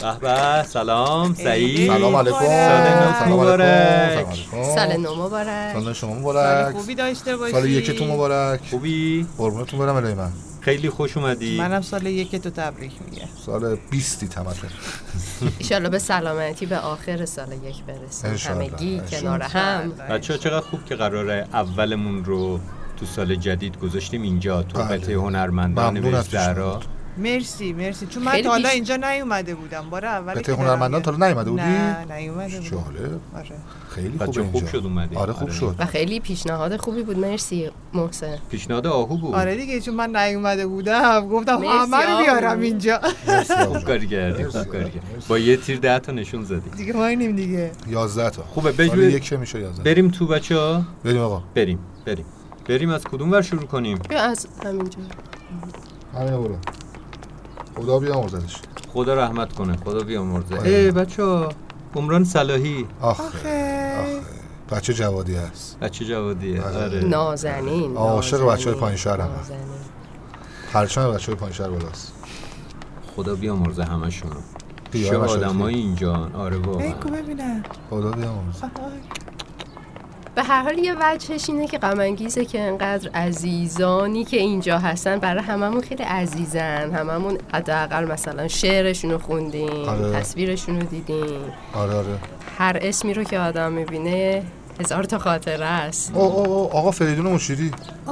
[0.00, 1.90] به به سلام سعید.
[1.90, 2.38] سلام علیکم.
[2.38, 3.60] سلام مبارک.
[3.60, 5.72] علیکم سلام سال نو مبارک.
[5.72, 6.74] سال شما سال مبارک.
[6.74, 7.52] خوبی داشته باشی.
[7.52, 8.60] سال یکتون مبارک.
[8.70, 10.30] خوبی؟ قربونتون برم الهی من.
[10.60, 11.58] خیلی خوش اومدی.
[11.58, 14.70] منم سال یک تو تبریک میگه سال 20 تمتون
[15.58, 18.52] ایشالله به سلامتی به آخر سال یک برسیم.
[18.54, 19.02] همگی.
[19.10, 19.92] کنار هم.
[20.10, 22.60] بچه ها چقدر خوب که قراره اولمون رو
[23.00, 24.98] تو سال جدید گذاشتیم اینجا تو بله.
[24.98, 26.84] قطعه هنرمندان پیشنهاد.
[27.18, 28.06] مرسی مرسی.
[28.06, 31.62] چون من تا حالا اینجا نیومده بودم بار اول قطعه هنرمندان تا حالا نیومده بودی؟
[31.62, 32.70] نه نیومده بودم.
[32.70, 33.20] جالب.
[33.36, 33.50] آره.
[33.88, 34.66] خیلی خوب اینجا.
[34.66, 35.16] شد اومدی.
[35.16, 35.58] آره خوب آره.
[35.58, 35.74] شد.
[35.78, 37.18] و خیلی پیشنهاد خوبی بود.
[37.18, 38.38] مرسی محسن.
[38.50, 39.34] پیشنهاد آهو بود.
[39.34, 41.28] آره دیگه چون من نیومده بودم.
[41.28, 42.18] گفتم همه رو.
[42.24, 43.00] بیارم اینجا.
[43.66, 43.84] خوب.
[43.84, 44.44] کاری کردی.
[44.44, 45.00] خوب کاری کردی.
[45.28, 46.70] با یه تیر ده تا نشون زدی.
[46.76, 47.70] دیگه ماینیم دیگه.
[47.88, 48.42] 11 تا.
[48.42, 51.42] خوبه بجو یک که میشه 11 بریم تو بچه ها؟ بریم آقا.
[51.54, 52.24] بریم بریم.
[52.68, 54.98] بریم از کدوم ور شروع کنیم؟ بیا از همینجا.
[56.14, 56.56] همین برو
[57.80, 58.56] خدا بیامرزدش
[58.92, 60.58] خدا رحمت کنه خدا بیامرزه.
[60.58, 60.70] آره.
[60.70, 61.48] ای بچه ها
[61.96, 62.86] عمران صلاحی.
[63.00, 64.20] آخه آخه.
[64.70, 65.78] بچه جوادی هست.
[65.80, 66.84] بچه جوادیه آره.
[66.84, 69.28] آره نازنین عاشق نازنین، بچه‌های پایین شهر هم.
[69.36, 69.60] نازنین.
[70.72, 72.12] پرچم بچه های پایین شهر بالاست.
[73.16, 74.34] خدا بیامرزه همشونو.
[74.90, 76.92] دیگه چه آدمای اینجا آره واقعا.
[76.92, 77.62] بگو ببینم.
[77.90, 78.70] خدا بیامرزه.
[80.40, 85.18] به هر حال یه وجهش اینه که غم انگیزه که انقدر عزیزانی که اینجا هستن
[85.18, 86.90] برای هممون خیلی عزیزن.
[86.90, 90.12] هممون حداقل مثلا شعرشون رو خوندیم آره.
[90.12, 91.40] تصویرشون رو دیدیم.
[91.74, 92.18] آره آره.
[92.58, 94.42] هر اسمی رو که آدم می‌بینه
[94.80, 96.12] هزار تا خاطره است.
[96.14, 97.70] او او او آقا فریدون مشیری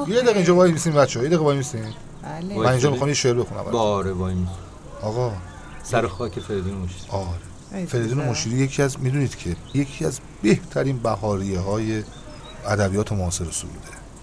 [0.09, 2.55] یه دقیقه اینجا وای میسین بچه یه دقیقه وای میسین بله.
[2.55, 2.67] وای.
[2.67, 3.65] من اینجا می‌خوام یه شعر بخونم.
[3.73, 4.47] باره وای می
[5.03, 5.33] آقا.
[5.83, 7.87] سر خاک فریدون مشت آره.
[7.87, 8.25] فریدون.
[8.25, 12.03] مشیری یکی از می‌دونید که یکی از بهترین بهاریه های
[12.69, 13.79] ادبیات معاصر سروده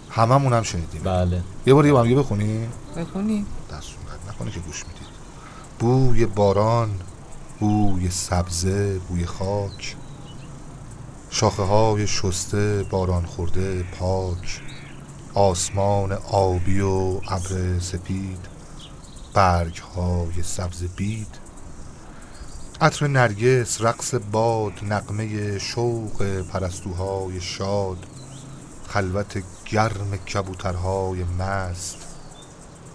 [0.10, 1.02] هممون هم شنیدیم.
[1.04, 1.44] بله.
[1.66, 2.72] یه بار یه با هم دیگه بخونیم.
[2.98, 3.88] بخونی دست
[4.30, 5.08] نکنه که گوش می‌دید.
[5.80, 6.90] بوی باران
[7.60, 9.96] بوی سبزه بوی خاک.
[11.30, 14.62] شاخه های شسته باران خورده پاک.
[15.34, 18.40] آسمان آبی و ابر سپید.
[19.34, 21.40] برگ های سبز بید.
[22.82, 27.98] عطر نرگس رقص باد نقمه شوق پرستوهای شاد.
[28.88, 31.98] خلوت گرم کبوترهای مست.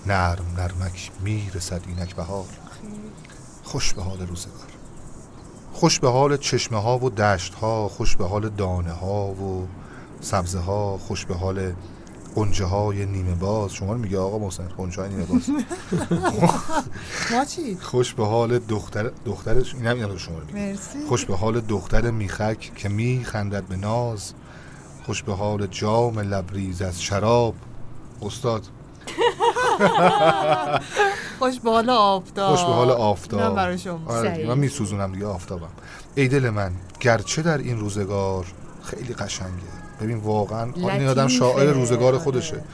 [0.07, 2.47] نرم نرمک می‌رسد اینک بهار.
[3.63, 4.67] خوش به حال روزگار.
[5.73, 9.69] خوش به حال چشمه ها و دشت ها خوش به حال دانه ها و
[10.21, 11.73] سبزه ها خوش به حال
[12.35, 13.73] قنجه های نیمه باز.
[13.73, 15.51] شما میگه آقا محسن قنجه های نیمه باز.
[17.33, 20.79] ما چی؟ خوش به حال دختر دخترش این هم اینم شما رو میگه.
[21.09, 24.33] خوش به حال دختر میخک که میخندد به ناز.
[25.07, 27.55] خوش به حال جام لبریز از شراب.
[28.23, 28.63] استاد.
[31.39, 32.57] خوش به حال آفتاب.
[32.57, 33.57] خوش به حال آفتاب.
[33.57, 34.47] برای شما آره.
[34.47, 35.69] من میسوزونم دیگه آفتابم.
[36.15, 38.47] ای دل من گرچه در این روزگار
[38.83, 39.51] خیلی قشنگه.
[40.01, 41.29] ببین واقعا این آدم.
[41.29, 42.19] شاعر روزگار آره.
[42.19, 42.65] خودشه.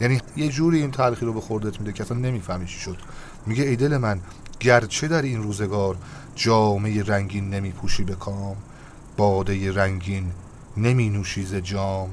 [0.00, 2.96] یعنی یه جوری این تلخی رو به خوردت میده که اصلا نمی‌فهمی چی شد.
[3.46, 4.20] میگه ای دل من
[4.60, 5.96] گرچه در این روزگار
[6.34, 8.56] جامعه رنگین نمی پوشی به کام
[9.16, 10.32] باده رنگین
[10.76, 12.10] نمی نوشی ز جام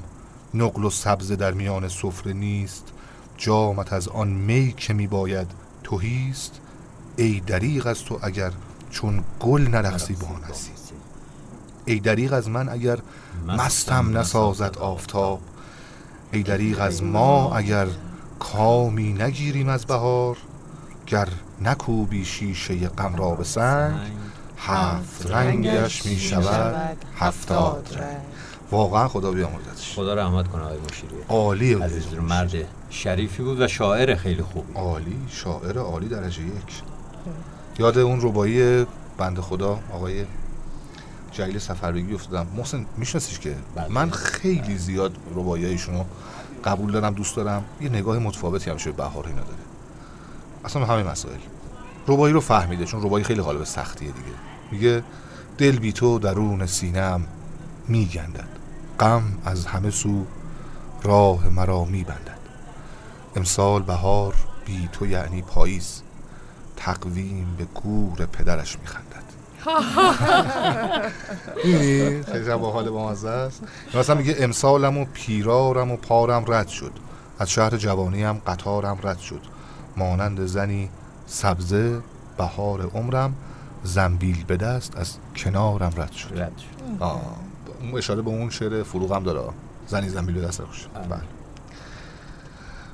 [0.54, 2.84] نقل و سبزه در میان سفره نیست.
[3.36, 5.46] جامت از آن می که می باید
[5.82, 6.60] توهیست
[7.16, 8.52] ای دریغ از تو اگر
[8.90, 10.70] چون گل نرقصی بانسی
[11.84, 12.98] ای دریغ از من اگر
[13.46, 15.40] مستم نسازد آفتاب.
[16.32, 17.86] ای دریغ از ما اگر
[18.38, 20.36] کامی نگیریم از بهار.
[21.06, 21.28] گر
[21.62, 23.94] نکوبی شیشه غم را به سنگ.
[24.58, 28.33] هفت رنگش می شود هفتاد رنگ.
[28.70, 29.94] واقعا خدا بیامرزدش.
[29.94, 31.14] خدا رحمت کنه آقای مشیری.
[31.28, 32.52] عالی عزیز مرد
[32.90, 34.72] شریفی بود و شاعر خیلی خوبی.
[34.74, 36.82] عالی شاعر عالی درجه یک.
[37.78, 38.86] یاد اون ربایی
[39.18, 40.24] بند خدا آقای
[41.32, 42.46] جلیل سفربگی افتادم.
[42.56, 43.88] محسن میشناسیش که؟ بله.
[43.88, 46.04] من خیلی زیاد ربایی ایشونو
[46.64, 47.64] قبول دارم دوست دارم.
[47.80, 49.58] یه نگاه متفاوتی همیشه به بهار اینا داره.
[50.64, 51.38] اصلا همه مسائل.
[52.08, 54.36] ربایی رو فهمیده چون ربایی خیلی قالب سختیه دیگه.
[54.70, 55.04] میگه
[55.58, 57.26] دل بی تو درون سینم
[57.88, 58.48] میگندد.
[59.00, 60.24] غم از همه سو
[61.02, 62.38] راه مرا میبندد.
[63.36, 64.34] امسال بهار
[64.64, 66.02] بی تو یعنی پاییز
[66.76, 69.24] تقویم به گور پدرش میخندد.
[71.64, 73.62] می‌بینی؟ خیلی با حال با مزه است.
[73.94, 76.92] مثلا میگه امسالم و پیرارم و پارم رد شد.
[77.38, 79.40] از شهر جوانیم قطارم رد شد.
[79.96, 80.88] مانند زنی
[81.26, 82.00] سبزه
[82.38, 83.34] بهار عمرم
[83.82, 86.40] زنبیل به دست از کنارم رد شد.
[86.40, 87.02] رد شد.
[87.02, 87.36] آه.
[87.84, 89.40] اون اشاره به اون شعر فروغ هم داره.
[89.86, 91.20] زنی زنبیل به دست خوش بله.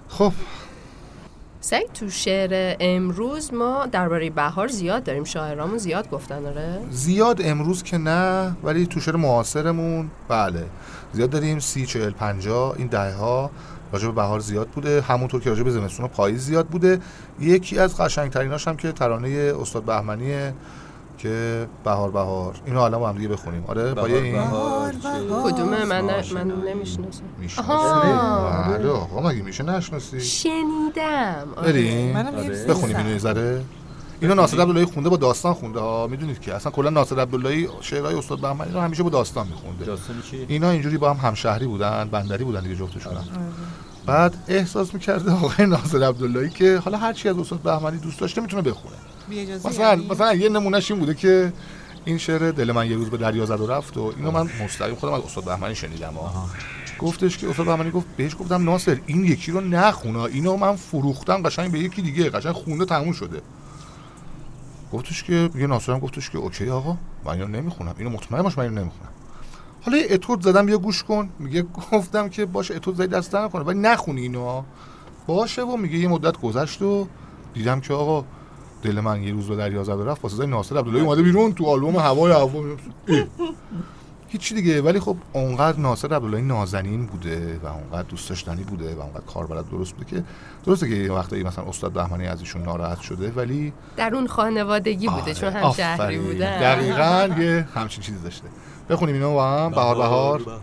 [0.08, 0.32] خب.
[1.60, 5.24] سعید تو شعر امروز ما درباره بهار زیاد داریم.
[5.24, 10.10] شاعرامون زیاد گفتن آره؟ زیاد امروز که نه ولی تو شعر معاصرمون.
[10.28, 10.66] بله.
[11.12, 13.50] زیاد داریم سی چهل پنجا این دهه ها
[13.92, 15.00] راجع به بهار زیاد بوده.
[15.00, 17.00] همونطور که راجع به زمستون و پاییز زیاد بوده.
[17.40, 20.54] یکی از قشنگتریناش هم که ترانه استاد بهمنیه
[21.22, 24.92] که بهار بهار اینو الان با هم دیگه بخونیم آره با بهار این بهار.
[25.44, 26.24] کدومه من من.
[26.68, 28.12] نمی‌شناسم می‌شناسی.
[28.68, 31.72] بله آقا مگه میشه نشناسی شنیدم آره.
[31.72, 32.64] بریم منم یه آره.
[32.64, 33.62] بخونیم اینو یه ذره
[34.20, 38.14] اینو ناصر عبداللهی خونده با داستان خونده ها می‌دونید که اصلا کلا ناصر عبداللهی شعرهای
[38.14, 42.08] استاد بهمنی رو همیشه با داستان میخونده داستانی چی؟ اینا اینجوری با هم همشهری بودن
[42.12, 43.24] بندری بودن دیگه جفتشون هم.
[44.06, 48.40] بعد احساس می‌کرده آقای ناصر عبداللهی که حالا هر چی از استاد بهمنی دوست داشته
[48.40, 48.94] می‌تونه بخونه
[49.64, 51.52] مثلا یعنی؟ مثلا یه نمونهش این بوده که
[52.04, 54.94] این شعر دل من یه روز به دریا زد و رفت و اینو من مستقیم
[54.94, 56.48] خودم از استاد بهمنی شنیدم ها.
[56.98, 61.42] گفتش که استاد بهمنی گفت بهش گفتم ناصر این یکی رو نخونه اینو من فروختم
[61.42, 63.42] قشنگ به یکی دیگه قشنگ خونده تموم شده.
[64.92, 67.94] گفتش که یه ناصرم گفتش که اوکی آقا من اینو نمی‌خونم.
[67.98, 69.10] اینو مطمئن باش من اینو نمی‌خونم.
[69.82, 71.30] حالا یه اتود زدم بیا گوش کن.
[71.38, 71.62] میگه
[71.92, 73.62] گفتم که باشه اتود زدی دست نکنه.
[73.62, 74.62] ولی نخونی اینو.
[75.26, 77.06] باشه و میگه یه مدت گذشت و
[77.54, 78.24] دیدم که آقا
[78.82, 81.52] دل من یه روز به دریا زد و رفت با صدای ناصر عبداللهی اومده بیرون
[81.52, 82.62] تو آلبوم هوای هوا.
[84.28, 84.82] هیچی دیگه.
[84.82, 89.46] ولی خب اونقدر ناصر عبداللهی نازنین بوده و اونقدر دوست داشتنی بوده و اونقدر کار
[89.46, 90.24] بلد درست بوده که
[90.66, 95.08] درسته که یه وقتایی مثلا استاد بهمنی از ایشون ناراحت شده ولی در اون خانوادگی
[95.08, 96.18] بوده آره، چون هم شهری.
[96.18, 98.48] بودن دقیقاً یه همچین چیزی داشته.
[98.90, 99.70] بخونیم اینو با هم.
[99.70, 100.60] بهار بهار.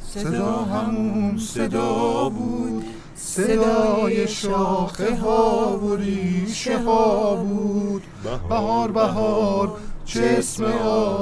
[0.00, 2.84] صدا همون صدا بود.
[3.22, 8.02] صدای شاخه ها و ریشه ها بود.
[8.48, 9.72] بهار بهار
[10.04, 10.64] چه اسم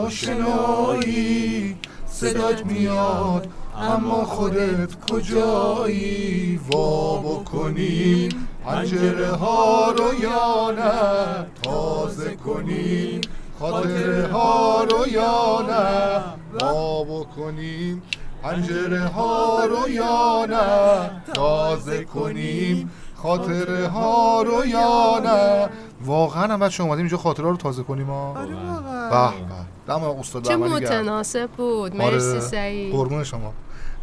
[0.02, 1.76] آشنایی.
[2.06, 3.48] صدات میاد
[3.78, 8.48] اما خودت کجایی؟ وا بکنیم.
[8.64, 13.20] پنجره ها رو یا نه؟ تازه کنیم.
[13.58, 16.22] خاطره ها رو یا نه؟
[16.60, 18.02] وا بکنیم.
[18.42, 25.68] پنجره ها رو یا نه؟ تازه کنیم خاطره ها رو یا نه؟
[26.04, 29.30] واقعا هم بچه اومدیم اینجا خاطره ها رو تازه کنیم ها آره به واقعا.
[29.30, 30.56] به دم استاد چه.
[30.56, 31.96] متناسب بود.
[31.96, 32.40] مرسی آره.
[32.40, 32.92] سعید.
[32.92, 33.52] قربون شما.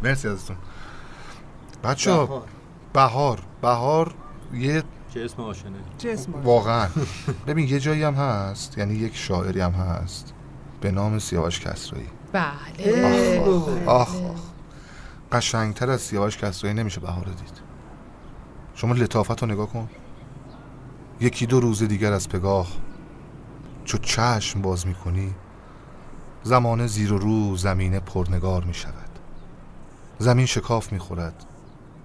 [0.02, 0.56] مرسی ازتون
[1.84, 2.42] بچه ها
[2.92, 3.42] بهار.
[3.62, 4.14] بهار
[4.54, 4.82] یه
[5.14, 5.42] چه اسم
[6.04, 6.88] اسم واقعا.
[7.46, 10.34] ببین یه جایی هم هست یعنی یک شاعری هم هست
[10.80, 12.08] به نام سیاوش کسرایی.
[12.32, 13.40] بله.
[13.86, 14.40] آخ آخ آخ.
[15.32, 17.60] قشنگتر از سیاوش کسرایی نمیشه بهار دید.
[18.74, 19.88] شما لطافت رو نگاه کن.
[21.20, 22.68] یکی دو روز دیگر از پگاه.
[23.84, 25.34] چو چشم باز می‌کنی
[26.42, 29.18] زمانه زیر و رو زمینه پرنگار می‌شود.
[30.18, 31.44] زمین شکاف می‌خورد.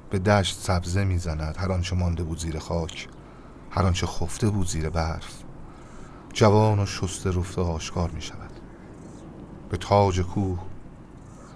[0.10, 1.58] به دشت سبزه می‌زند.
[1.60, 3.08] هر آنچه مانده بود زیر خاک.
[3.72, 5.44] هر آنچه خفته بود زیر برف.
[6.34, 8.50] جوان و شسته رفته آشکار می‌شود.
[9.72, 10.60] به تاج کوه.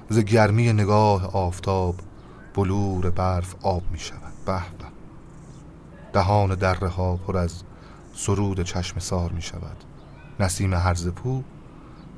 [0.09, 1.95] ز گرمی نگاه آفتاب
[2.53, 4.33] بلور برف آب می شود.
[4.45, 4.61] به
[6.13, 7.63] دهان دره ها پر از
[8.13, 9.83] سرود چشم سار می شود.
[10.39, 11.43] نسیم هرز پو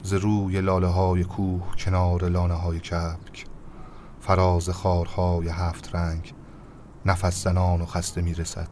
[0.04, 3.46] ز روی لاله های کوه کنار لانه های کبک.
[4.22, 6.34] فراز خارهای هفت رنگ
[7.06, 8.70] نفس زنان و خسته می رسد.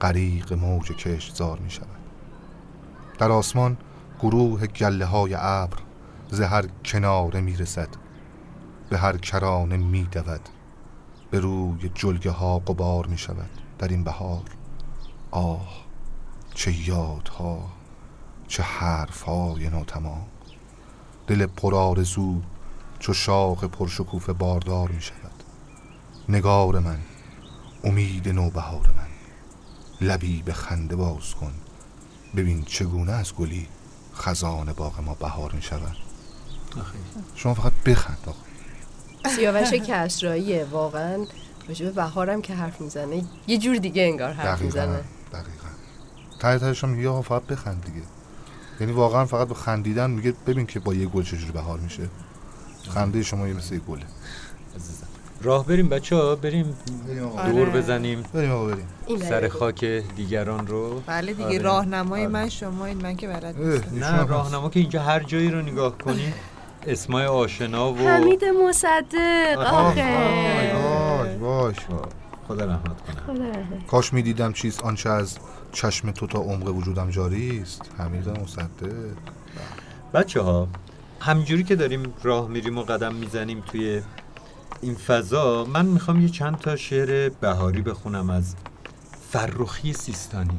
[0.00, 1.86] غریق موج کشتزار می شود.
[3.18, 3.76] در آسمان
[4.20, 5.78] گروه گله های ابر
[6.32, 7.88] ز هر کناره می رسد
[8.90, 10.48] به هر کرانه می دود
[11.30, 14.42] به روی جلگه ها قبار می شود در این بهار.
[15.30, 15.84] آه
[16.54, 17.68] چه یادها
[18.48, 20.26] چه حرف های ناتمام!
[21.26, 22.40] دل پرآرزو
[22.98, 25.42] چو شاخ پرشکوفه باردار می شود
[26.28, 26.98] نگار من
[27.84, 29.08] امید نوبهار من
[30.08, 31.52] لبی به خنده باز کن
[32.36, 33.68] ببین چگونه از گلی
[34.14, 36.11] خزان باغ ما بهار می شود
[37.34, 38.38] شما فقط بخند آقا.
[39.36, 41.26] سیاوش کسراییه واقعا.
[41.68, 45.00] راجع به بهارم که حرف می‌زنه یه جور دیگه انگار حرف دقیقا می‌زنه.
[45.32, 45.68] دقیقا.
[46.40, 48.06] ته تهش هم میگه آقا فقط بخند دیگه.
[48.80, 52.08] یعنی واقعا فقط به خندیدن میگه ببین که با یه گل چجوری بهار میشه.
[52.94, 54.02] خنده شما یه مثل یه گله.
[54.76, 55.06] عزیزم.
[55.42, 56.76] راه بریم بچه ها بریم
[57.08, 57.40] بریم آقا.
[57.40, 57.52] آره.
[57.52, 58.22] دور بزنیم.
[58.34, 58.86] بریم آقا بریم.
[59.28, 59.48] سر.
[59.48, 59.84] خاک
[60.16, 61.00] دیگران رو.
[61.06, 61.58] بله دیگه آره.
[61.58, 62.32] راهنمای آره.
[62.32, 63.98] من شما این من که بلد نیستم.
[63.98, 64.24] نه.
[64.26, 66.32] راهنما که اینجا هر جایی رو نگاه کنی
[66.86, 69.58] اسمای آشنا و حمید مصدق.
[69.58, 70.72] آخه.
[71.40, 72.10] باش باش.
[72.48, 73.16] خدا رحمت کنه.
[73.26, 73.86] خدا رحمت.
[73.86, 75.38] کاش می‌دیدم چیست آنچه از
[75.72, 78.92] چشم تو تا عمق وجودم جاری است حمید مصدق.
[80.14, 80.68] بچه ها
[81.20, 84.02] همجوری که داریم راه میریم و قدم می‌زنیم توی
[84.80, 88.54] این فضا من می‌خوام یه چند تا شعر بهاری بخونم از
[89.30, 90.56] فرخی سیستانی.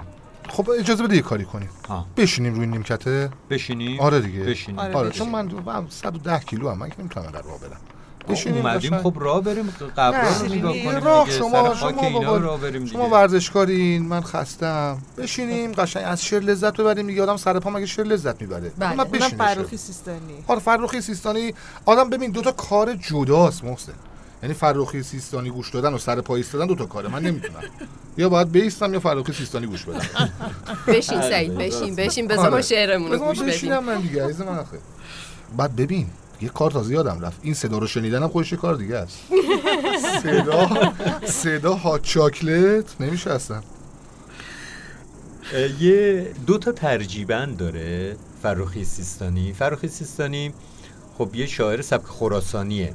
[0.50, 4.94] خب اجازه بده یه کاری کنیم ها بشینیم روی نیمکته بشینیم آره دیگه بشینیم آره.
[4.96, 5.10] آره.
[5.10, 7.80] چون من من 110 کیلو هم من که نمی‌تونم در راه برم
[8.30, 8.98] بشینیم اومدیم.
[8.98, 10.60] خب راه بریم قبرا رو بشینیم.
[10.60, 11.30] نگاه کنیم راه.
[11.32, 13.10] شما- شما راه بریم شما.
[13.10, 18.06] ورزشکارین من خستم بشینیم قشنگ از شعر لذت ببریم دیگه آدم سر پا مگه شعر
[18.06, 18.90] لذت می‌بره بله.
[18.94, 21.54] من اونم بشینه فروخی سیستانی آره فرخی سیستانی
[21.86, 23.94] آدم ببین دوتا کار جداست محسن
[24.44, 27.62] یعنی فرخی سیستانی گوش دادن و سر پا ایستادن دوتا کاره من نمی‌تونم
[28.18, 30.30] یا باید بیستم یا فرخی سیستانی گوش بدم.
[30.88, 32.62] بشین سعید بشین بشین بذار ما آره.
[32.62, 33.50] شعرمون رو گوش بدیم.
[33.54, 34.78] بشینم من دیگه عزیز من آخه.
[35.58, 36.08] بعد ببین
[36.42, 37.40] یه کار تازه یادم رفت.
[37.42, 39.20] این صدا رو شنیدنم خودش یه کار دیگه است.
[40.24, 40.70] صدا
[41.26, 43.62] صدا هات چاکلت نمیشه اصلا.
[45.80, 49.54] یه دو تا ترجیبند داره فرخی سیستانی.
[49.54, 50.54] فرخی سیستانی
[51.18, 52.94] خب یه شاعر سبک خراسانیه.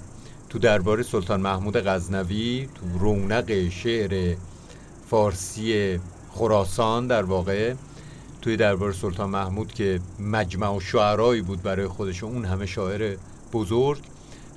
[0.48, 4.36] تو دربار سلطان محمود غزنوی تو رونق شعر
[5.10, 6.00] فارسی
[6.32, 7.74] خراسان در واقع
[8.42, 13.16] توی دربار سلطان محمود که مجمع و شعرایی بود برای خودش اون همه شاعر
[13.52, 14.00] بزرگ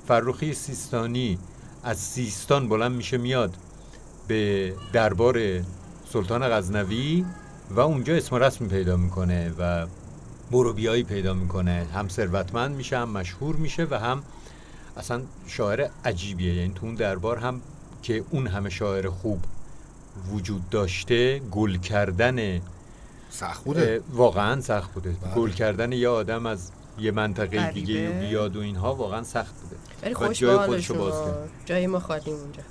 [0.08, 1.38] فرخی سیستانی
[1.84, 3.54] از سیستان بلند میشه میاد
[4.28, 5.60] به دربار
[6.12, 7.24] سلطان غزنوی
[7.70, 9.86] و اونجا اسم و رسمی پیدا می‌کنه و
[10.50, 11.86] بروبیایی پیدا می‌کنه.
[11.94, 14.22] هم ثروتمند میشه هم مشهور میشه و هم
[14.96, 17.60] اصلا شاعر عجیبیه یعنی تو اون دربار هم
[18.02, 19.44] که اون همه شاعر خوب
[20.32, 22.60] وجود داشته گل کردن
[23.30, 25.34] سخت بوده واقعا سخت بوده بله.
[25.34, 27.72] گل کردن یه آدم از یه منطقه غریبه.
[27.72, 31.48] دیگه بیاد و اینها واقعا سخت بوده ولی خوش جای خودشو باز کرد.
[31.64, 32.62] جای ما خالی اونجا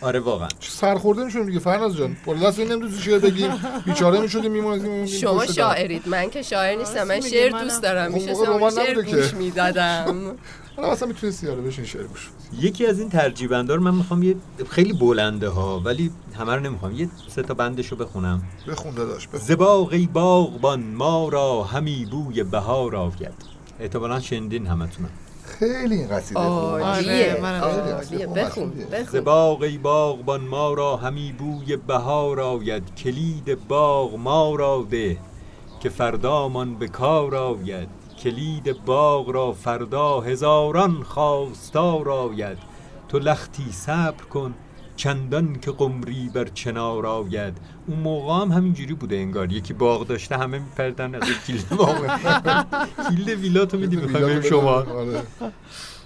[0.00, 0.48] آره واقعا.
[0.60, 2.16] سرخورده میشونیم دیگه فرناز جان.
[2.26, 3.50] بالا دست این نمی‌دونی شعر بگیم
[3.86, 6.08] بیچاره می‌شدیم میمونیم شما شاعرید.
[6.08, 7.04] من که شاعر نیستم.
[7.04, 7.62] من شعر.
[7.62, 8.12] دوست دارم.
[8.14, 8.34] اون میشه
[8.70, 9.34] شعر گوش.
[9.34, 10.14] می‌دادم.
[10.78, 12.30] من اصلا می‌تونی سیاره بشین شعر گوش.
[12.60, 14.36] یکی از این ترجیبندار من می‌خوام یه
[14.70, 16.94] خیلی بلنده ها ولی همه رو نمی‌خوام.
[16.96, 18.42] یه سه تا بندشو بخونم.
[18.68, 19.40] بخون داداش بخون.
[19.40, 23.34] زباقی باغبان ما را همی بوی بهار آید.
[23.80, 25.10] احتمالا شنیدین همتونم.
[25.58, 26.84] خیلی این قصیده خوبه.
[26.84, 28.72] عالیه آره، بخون
[29.12, 32.94] زباقی باغبان ما را همی بوی بهار آید.
[32.94, 35.18] کلید باغ ما را ده
[35.80, 37.88] که فردامان به کار آید.
[38.22, 42.58] کلید باغ را فردا هزاران خواستار آید.
[43.08, 44.54] تو لختی صبر کن
[45.00, 47.58] چندان که قمری بر چنار آید.
[47.86, 49.52] اون موقع هم همینجوری بوده انگار.
[49.52, 52.06] یکی باغ داشته همه میپردن از کلید باغ.
[53.08, 54.70] کلید ویلاتو میدی می‌خوایم شما.
[54.70, 55.22] آره.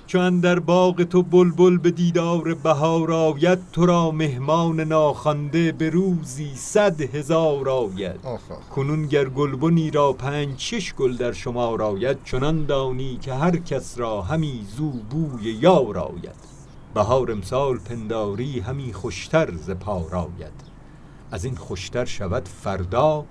[0.06, 6.50] چون در باغ تو بلبل به دیدار بهار آید تو را مهمان ناخوانده به روزی
[6.54, 8.20] صد هزار آید.
[8.74, 13.98] کنون گر گلبنی را پنج شش گل در شمار آید چنان دانی که هر کس
[13.98, 16.53] را همی زو بوی یار آید.
[16.94, 20.74] بهار امسال پنداری همی خوشتر ز پار آید.
[21.30, 23.24] از این خوشتر شود فردا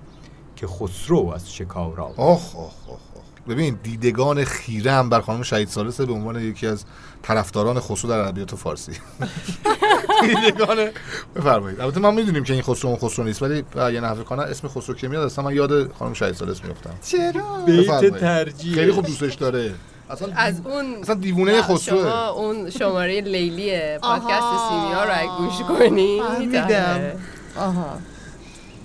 [0.56, 2.16] که خسرو از شکار آید.
[2.18, 3.24] آخ آخ آخ آخ.
[3.50, 6.86] ببین دیدگان خیره هم بر خانم شهید سالسه به عنوان یکی از
[7.22, 8.92] طرفداران خسرو در ادبیات فارسی.
[10.22, 10.90] دیدگان
[11.36, 11.82] بفرمایید.
[11.82, 14.96] البته ما می‌دونیم که این خسرو اون خسرو نیست ولی یه نحوه کنه اسم خسرو
[14.96, 16.94] که میاد اصلا من یاد خانم شهید سالس میافتم.
[17.02, 18.20] چرا؟ بیت.
[18.20, 18.76] ترجیح.
[18.76, 19.74] خیلی خوب دوستش داره.
[20.10, 24.70] اصلا از اون اصلا دیوونه خسروه شما اون شماره لیلی پادکست.
[24.70, 26.22] سیمیا رو گوش کنی.
[26.22, 27.12] فهمیدم.
[27.58, 27.98] آها.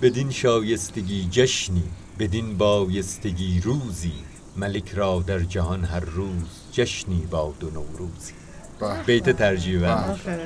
[0.01, 1.83] بدین شایستگی جشنی
[2.19, 4.13] بدین بایستگی روزی.
[4.57, 8.33] ملک را در جهان هر روز جشنی باد و نوروزی.
[8.79, 9.87] به، بیت ترجیبه
[10.25, 10.37] به،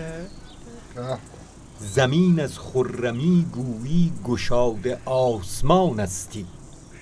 [0.96, 1.18] به.
[1.80, 6.46] زمین از خرمی گویی گشاده آسمان استی.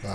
[0.03, 0.09] به.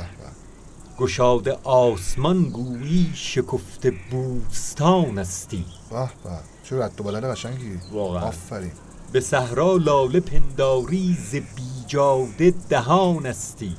[0.99, 5.65] گشاده آسمان گویی شکفته بوستان استی.
[5.91, 6.31] به به
[6.65, 7.79] چه رد و بدل قشنگی.
[7.93, 8.23] واقعا.
[8.23, 8.73] آفرین.
[9.13, 13.77] به صحرا لاله پنداری ز بیجاده دهان استی.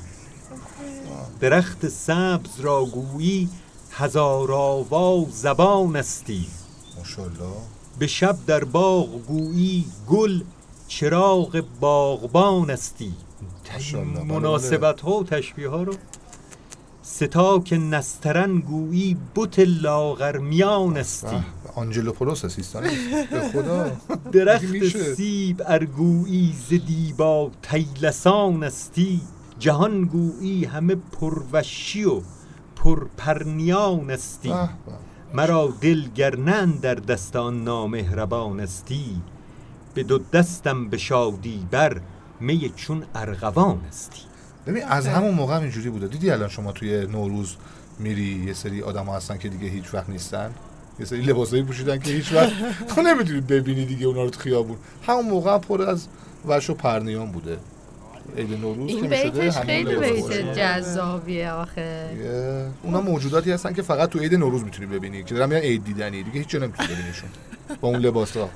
[1.40, 3.50] درخت سبز را گویی
[3.92, 6.48] هزار آوا زبان استی.
[6.98, 7.58] ماشاءالله.
[8.00, 10.42] به شب در باغ گویی گل
[10.88, 13.14] چراغ باغبان استی.
[14.28, 15.94] مناسبت ها و تشبیه ها رو
[17.10, 23.92] ستا که نسترن گویی بت لاغر میانستی به، آنجلوپولوس به خدا.
[24.34, 25.16] درخت.
[25.16, 29.22] سیب ارگویی ز دیبا تیلسان استی
[29.60, 32.22] جهان گویی همه پروشی و
[32.76, 34.54] پرپرنیان استی.
[35.34, 39.22] مرا دل گرنن در دست آن نامهربان استی
[39.94, 42.02] به دو دستم به شادی بر
[42.40, 44.22] می چون ارغوان استی
[44.68, 46.08] ببین از همون موقع هم اینجوری بوده.
[46.08, 47.56] دیدی الان شما توی نوروز
[48.00, 50.52] میری یه سری آدم هستن که دیگه هیچ وقت نیستن؟
[51.00, 52.52] یه سری لباسایی پوشیدن که هیچ وقت.
[52.96, 54.78] تو نمی‌تونی ببینی دیگه اونا رو تو خیابون.
[55.08, 56.08] همون موقع هم پر از
[56.48, 57.58] وش و پرنیان بوده.
[58.38, 60.58] عید نوروز این بیتش خیلی بیت.
[60.58, 62.10] جذابیه آخه.
[62.84, 66.24] اونا موجوداتی هستن که فقط تو عید نوروز می‌تونی ببینی که دارم میگن عید دیدنی.
[66.24, 67.30] دیگه هیچ جا نمی‌تونی ببینیشون.
[67.82, 68.50] با اون لباسا.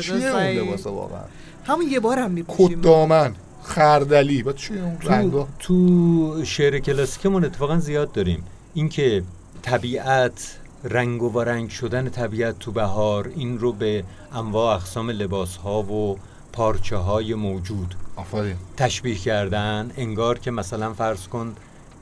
[0.00, 0.42] چیه اون.
[0.42, 1.20] لباسا واقعا؟
[1.64, 2.68] همون یه بار هم میپوشیم.
[2.68, 3.34] کت دامن
[3.64, 4.42] خردلی.
[4.42, 8.44] با چیه اون تو, رنگا؟ تو شعر کلاسیکمون اتفاقا زیاد داریم.
[8.74, 9.22] اینکه
[9.62, 15.82] طبیعت رنگ و رنگ شدن طبیعت تو بهار این رو به انواع اقسام لباس ها
[15.82, 16.18] و
[16.52, 18.56] پارچه های موجود آفرین.
[18.76, 19.90] تشبیه کردن.
[19.96, 21.54] انگار که مثلا فرض کن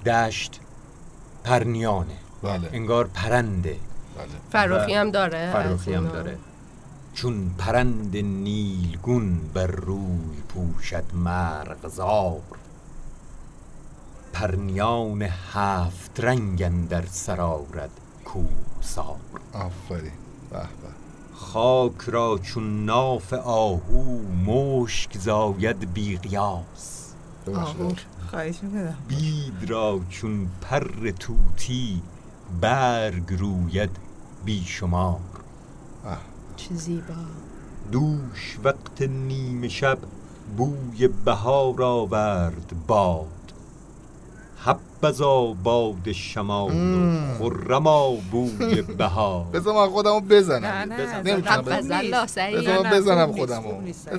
[0.07, 0.61] دشت
[1.45, 2.14] پرنیانه.
[2.42, 2.69] بله.
[2.73, 3.76] انگار پرنده.
[4.19, 4.26] بله.
[4.52, 5.38] فراخی هم داره.
[5.38, 6.09] از فراخی هم.
[6.09, 6.37] داره.
[7.14, 12.40] چون پرند نیلگون بر روی پوشد مرغزار
[14.33, 17.90] پرنیان هفت رنگ در سرارد
[18.25, 19.16] کوسار
[19.52, 20.12] آفرین.
[20.50, 20.66] به به.
[21.35, 27.12] خاک را چون ناف آهو مشک زاید بی قیاس.
[29.09, 32.02] بید را چون پر توتی
[32.61, 33.90] برگ روید
[34.45, 35.16] بی شمار.
[35.16, 35.32] اه.
[36.69, 37.14] چه زیبا.
[37.92, 39.99] دوش وقت نیمه شب
[40.57, 43.42] بوی بهار آورد باد.
[44.64, 47.38] حبذا باد شمال و.
[47.38, 49.45] خرما بوی بهار.
[49.45, 50.64] بذار من خودمو بزنم.
[50.64, 51.23] نه نه بزن.
[51.31, 52.90] نمی‌تونم بزنم.
[52.90, 53.73] بزنم خودمو.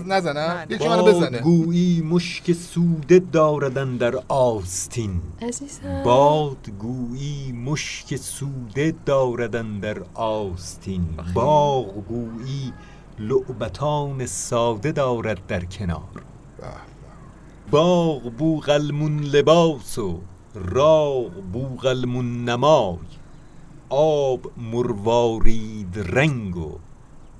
[0.07, 0.87] نزنم یکی.
[0.87, 1.39] منو بزنه.
[1.39, 5.21] گویی مشک سوده داردن در آستین.
[5.41, 6.03] عزیزم.
[6.05, 11.05] باد گویی مشک سوده داردن در آستین.
[11.33, 12.73] باغ گویی
[13.19, 15.99] لعبتان ساده دارد در کنار.
[16.61, 16.67] به.
[17.71, 20.19] باغ بوغلمون لباس و
[20.55, 22.97] راغ بوغلمون نمای
[23.89, 26.79] آب مروارید رنگ و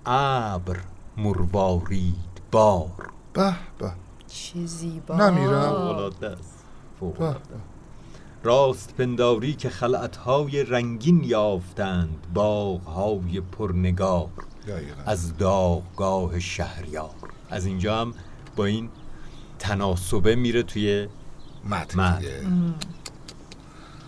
[0.05, 0.79] ابر
[1.17, 3.11] مروارید بار.
[3.33, 3.91] به به.
[4.27, 5.15] چه زیبا.
[5.29, 6.11] نمیرم.
[8.43, 14.29] راست پنداری که خلعتهای رنگین یافتند باغهای پرنگار.
[15.05, 17.09] از داغگاه شهریار.
[17.49, 18.13] از اینجا هم
[18.55, 18.89] با این
[19.59, 21.07] تناسبه میره توی
[21.69, 22.21] متن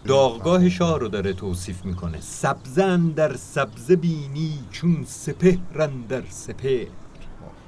[0.07, 2.21] داغگاه شاه رو داره توصیف می‌کنه.
[2.21, 6.87] سبزن در سبزه بینی چون سپهرن در سپهر.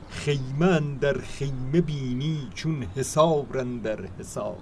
[0.10, 4.56] خیمن در خیمه بینی چون حسارن در حسار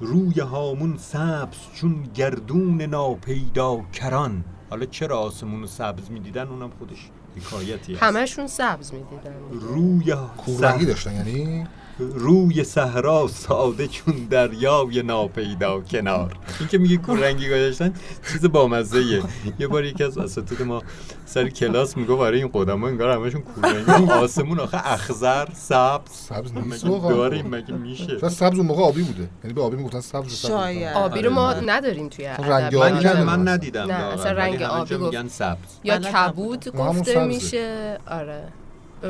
[0.00, 4.44] روی هامون سبز چون گردون ناپیدا کران.
[4.70, 9.34] حالا چرا آسمون رو سبز می‌دیدن؟ اونم خودش حکایتی همشون سبز می‌دیدن.
[9.50, 11.66] روی کورنگی داشتن یعنی؟
[11.98, 16.32] روی صحرا ساده چون دریای ناپیدا کنار.
[16.60, 17.94] این که میگه کورنگی گذاشتن
[18.32, 19.22] چیز بامزه یه
[19.58, 20.82] یه بار یکی از اساتید ما
[21.26, 26.10] سر کلاس میگه برای این قدما انگار همشون کورنگی آسمون آخه اخضر سبز.
[26.10, 26.84] سبز نیست.
[26.84, 29.28] داریم مگه میشه؟ شاید سبز اون موقع آبی بوده.
[29.44, 30.96] یعنی به آبی می‌گفتن سبز شاید.
[30.96, 32.74] آبی رو ما آره، نداریم توی رنگ.
[32.74, 33.48] آبی من.
[33.48, 34.96] ندیدم نه، اصلا رنگ آبی.
[34.96, 35.58] میگن سبز.
[35.84, 37.24] یا بلد کبود گفته.
[37.24, 37.98] میشه.
[38.10, 38.42] آره.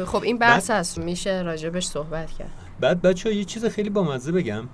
[0.07, 0.99] خب این بحث هست.
[0.99, 2.51] میشه راجبش صحبت کرد.
[2.81, 4.65] بعد بچه یه چیز خیلی بامزه بگم.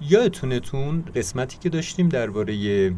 [0.00, 2.92] یادتونتون قسمتی که داشتیم درباره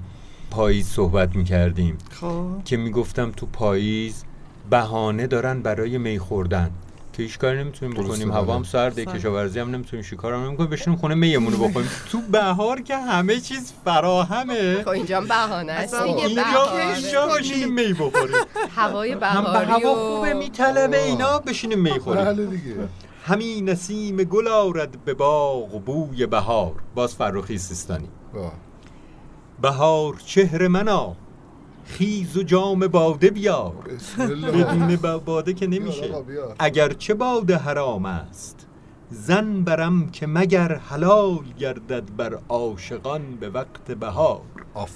[0.50, 1.98] پاییز صحبت می‌کردیم.
[2.10, 2.64] خب.
[2.64, 4.24] که می‌گفتم تو پاییز
[4.70, 6.70] بهانه دارن برای می خوردن.
[7.12, 8.28] که هیچ کاری نمی‌تونیم بکنیم.
[8.28, 8.38] بله.
[8.38, 9.16] هوا هم سرده سرد.
[9.16, 10.70] کشاورزی هم نمی‌تونیم شکار هم نمی‌کنیم.
[10.70, 11.90] بشینیم خونه میمون رو بخوریم.
[12.10, 14.82] تو بهار که همه چیز فراهمه.
[14.82, 15.94] خب اینجا هم بهانه است.
[15.94, 18.36] اینجا بشینیم می بخوریم.
[18.76, 22.48] هوای هم به بهاری هوا و خوبه میطلبه اینا بشینیم می خوریم.
[23.26, 26.72] همین نسیم گل آرد به باغ بوی بهار.
[26.94, 28.08] باز فروخی سیستانی.
[29.62, 31.16] بهار چهر منا
[31.84, 33.72] خیز و جام باده بیار.
[33.72, 34.64] بسم الله.
[34.64, 36.22] بدون با- باده که نمیشه.
[36.22, 36.56] بیار.
[36.58, 38.66] اگرچه باده حرام است
[39.10, 44.40] زن برم که مگر حلال گردد بر عاشقان به وقت بهار.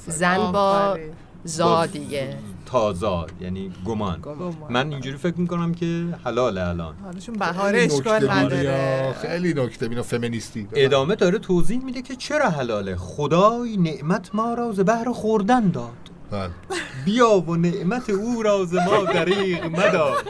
[0.07, 0.99] زن با.
[1.45, 2.37] زا دیگه.
[2.67, 4.21] تازا یعنی گمان.
[4.21, 4.55] گمان.
[4.71, 6.95] من اینجوری فکر می‌کنم که حلاله الان.
[7.05, 9.05] حالا چون بهار خیلی اشکال نداره.
[9.05, 9.29] ها.
[9.29, 10.69] خیلی نکته بینو فمینیستی.
[10.73, 16.10] ادامه داره توضیح میده که چرا حلاله؟ خدای نعمت ما را ز بهر خوردن داد.
[16.31, 16.51] بله.
[17.05, 20.25] بیا و نعمت او را ز ما دریغ مدار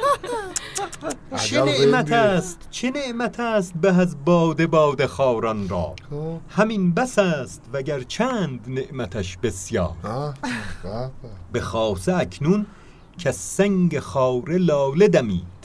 [1.36, 2.12] چه نعمت.
[2.12, 6.38] است چه نعمت است به از باده باده خاران را خب.
[6.48, 9.92] همین بس است وگر چند نعمتش بسیار.
[11.52, 12.66] به خاصه اکنون
[13.18, 15.60] که سنگ خاره لاله دمید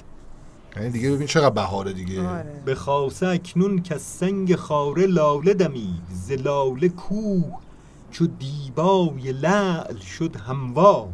[0.76, 2.62] یعنی دیگه ببین چقدر بهاره دیگه آره.
[2.66, 7.65] به خاصه اکنون که سنگ خاره لاله دمید ز لاله کوه
[8.16, 11.14] چو دیبای لعل شد هموار.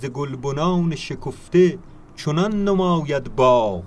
[0.00, 1.78] ز گلبنان شکفته
[2.16, 3.82] چنان نماید باغ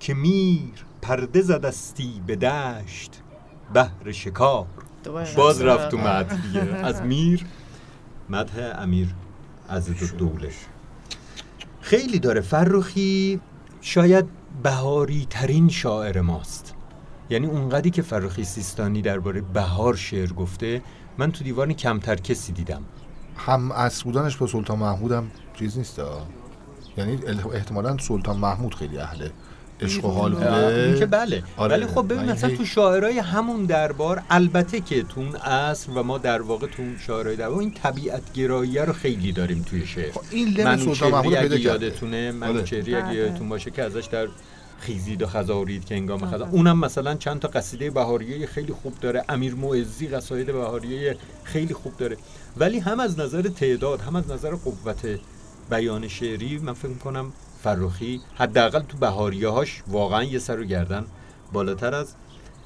[0.00, 3.22] که میر پرده زدستی به دشت
[3.72, 4.66] بهر شکار.
[5.36, 5.62] باز.
[5.62, 5.96] رفت تو
[6.36, 6.62] دیگه.
[6.90, 7.46] از میر
[8.30, 9.14] مدح امیر
[9.68, 10.50] از دوله.
[11.80, 12.40] خیلی داره.
[12.40, 13.40] فرخی
[13.80, 14.24] شاید
[14.62, 16.74] بهاری ترین شاعر ماست.
[17.30, 20.82] یعنی اونقدری که فرخی سیستانی درباره بهار شعر گفته
[21.18, 22.82] من تو دیوان کمتر کسی دیدم
[23.36, 26.00] هم اصل بودنش با سلطان محمود هم چیز نیست.
[26.98, 29.28] یعنی ال- احتمالا سلطان محمود خیلی اهل
[29.80, 31.74] عشق و حال این بوده که بله آره.
[31.76, 36.02] ولی خب ببین من مثلا تو شاعرای همون دربار البته که تو اون عصر و
[36.02, 40.12] ما در واقع تو اون شاعرای دربار این طبیعت گراییه رو خیلی داریم توی شعر
[40.12, 42.32] خب این لم سلطان محمود پیدا یادتونه آره.
[42.32, 43.14] منوچهری اگه بله.
[43.14, 44.28] یادتون باشه که ازش در
[44.78, 46.32] خیزید و خزارید که انگام آره.
[46.34, 51.74] خزا اونم مثلا چند تا قصیده بهاریه خیلی خوب داره امیر معزی قصاید بهاریه خیلی
[51.74, 52.16] خوب داره
[52.56, 55.18] ولی هم از نظر تعداد هم از نظر قوت
[55.70, 61.06] بیان شعری من فکر کنم فرخی حداقل تو بهاریه هاش واقعا یه سر و گردن
[61.52, 62.14] بالاتر از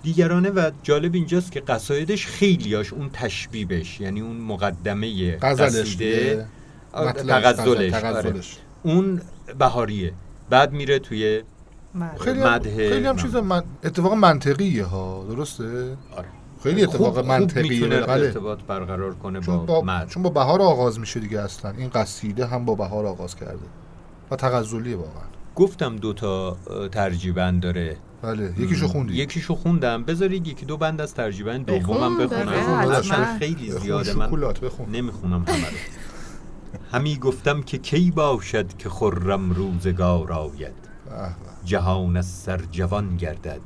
[0.02, 6.46] دیگرانه و جالب اینجاست که قصایدش خیلیاش اون تشبیبش یعنی اون مقدمه غزلش قصیده
[6.92, 7.90] تغزلش غزل، آره.
[7.90, 8.56] تغزلش.
[8.82, 9.20] اون
[9.58, 10.12] بهاریه
[10.50, 11.42] بعد میره توی.
[12.20, 13.16] خیلی هم, خیلی هم.
[13.16, 13.62] چیز من...
[13.84, 15.24] اتفاق منطقیه ها.
[15.28, 16.28] درسته؟ آره.
[16.62, 17.70] خیلی اتفاق خوب- خوب منطقیه.
[17.70, 18.26] می‌تونه بله.
[18.26, 20.08] ارتباط برقرار کنه چون با با, مد.
[20.08, 21.70] چون با بهار آغاز میشه دیگه اصلا.
[21.70, 23.58] این قصیده هم با بهار آغاز کرده.
[24.30, 25.22] و تغزلیه واقعا.
[25.56, 27.96] گفتم دوتا اه، ترجیبند داره.
[28.22, 28.52] بله.
[28.58, 29.14] یکیشو خوندی.
[29.14, 30.04] یکیشو خوندم.
[30.04, 32.92] بذارید یکی دو بند از ترجیبند دومم بخون، بخونم.
[32.92, 33.38] حتما.
[33.38, 34.14] خیلی زیاده.
[34.14, 34.90] من شکلات بخون.
[34.90, 35.66] نمی‌خونم همه
[36.92, 40.89] همی گفتم که کی باشد که خرم روزگار آید.
[41.64, 43.60] جهان از سر جوان گردد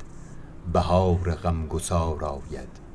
[0.73, 2.85] بهار غمگسار آید.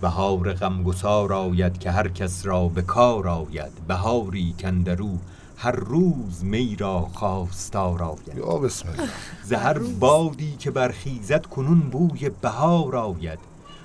[0.00, 5.18] بهار غمگسار آید که هر کس را به کار آید بهاری کندرو
[5.56, 8.36] هر روز می را خواستار آید.
[8.36, 9.08] یا بسم الله.
[9.44, 13.38] زهر بادی که برخیزد کنون بوی بهار آید.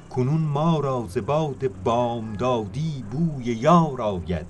[0.09, 4.45] کنون ما را ز باد بامدادی بوی یار آید.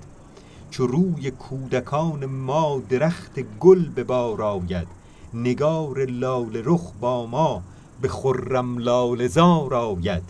[0.70, 5.01] چو روی کودکان ما درخت گل به بار آید.
[5.34, 7.62] نگار لال رخ با ما
[8.00, 10.22] به خرم لاله زار آید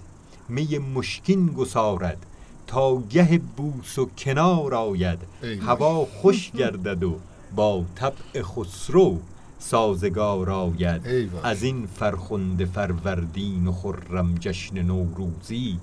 [0.48, 2.26] می مشکین گسارد
[2.66, 5.18] تا گه بوس و کنار آید.
[5.66, 7.16] هوا خوش گردد و
[7.56, 9.18] با طبع خسرو
[9.58, 11.06] سازگار آید.
[11.42, 15.78] از این فرخنده فروردین و خرم جشن نوروزی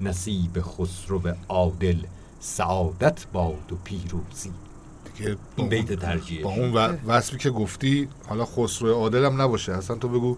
[0.00, 1.96] نصیب خسرو عادل
[2.40, 4.50] سعادت باد و پیروزی
[5.24, 6.72] با این اون- بیت ترجیحش با اون
[7.06, 9.72] وصفی که گفتی حالا خسرو عادل هم نباشه.
[9.72, 10.36] اصلا تو بگو.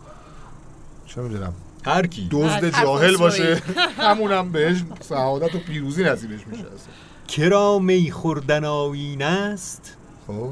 [1.06, 1.52] چه می‌دونم.
[1.84, 2.28] هر کی.
[2.30, 3.16] دزد جاهل.
[3.16, 3.62] باشه.
[3.98, 6.92] همونم بهش سعادت و پیروزی نصیبش میشه اصلا.
[7.28, 9.96] کرا می خوردن آیین است.
[10.26, 10.48] خب.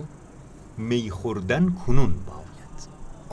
[0.78, 2.88] می خوردن کنون باید.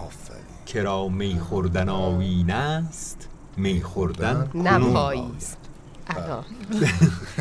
[0.08, 0.42] آفرین.
[0.66, 3.28] کرا می خوردن آیین است.
[3.58, 4.50] می خوردن
[4.94, 5.56] پاییز
[6.10, 6.44] الان.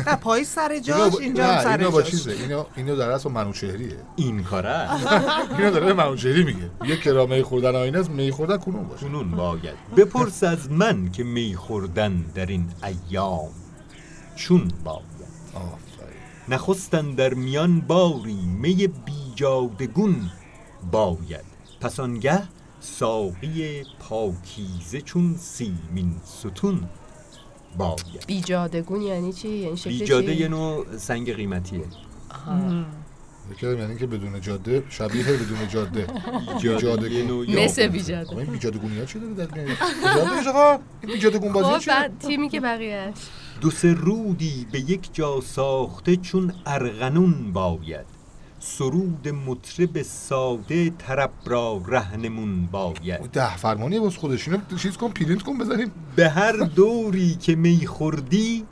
[0.07, 2.11] نه پای سر جاش اینجا سر اینو با جاش.
[2.11, 2.31] چیزه.
[2.31, 3.97] اینو اینو در اصل منوچهریه.
[4.15, 4.89] این کاره
[5.57, 6.69] اینو داره منوچهری میگه.
[6.85, 9.05] یه کرامه خوردن آینه است می خوردن کنون باشه.
[9.05, 9.75] کنون باید.
[9.97, 13.49] بپرس از من که می خوردن در این ایام.
[14.35, 15.17] چون باید.
[15.53, 15.77] آفرین.
[16.49, 20.31] نخستن در میان باری می بیجادگون
[20.91, 21.45] باید.
[21.81, 22.43] پس آنگه
[22.79, 26.89] ساقی پاکیزه چون سیمین ستون
[27.77, 31.85] باید بیجادگون یعنی چی؟ یعنی شکل بیجاده چی؟ یه نوع سنگ قیمتیه.
[33.51, 36.07] یکی یعنی که بدون جاده شبیه بدون جاده.
[36.61, 37.23] بیجاده
[37.63, 37.87] مثل.
[37.87, 38.37] بیجاده.
[38.37, 42.19] این بیجادگونی ها چی داره در دنیا بیجاده آقا؟ این بیجادگون بازی خب چیه؟ بعد
[42.19, 43.15] تیمی که بقیهش
[43.61, 48.16] دو سه رودی به یک جا ساخته چون ارغنون باید.
[48.59, 53.31] سرود مطرب ساده طرب را رهنمون باید.
[53.31, 55.91] ده فرمانیه باز خودش اینو چیز کن پرینت کن بزنیم.
[56.15, 58.65] به هر دوری که می خوردی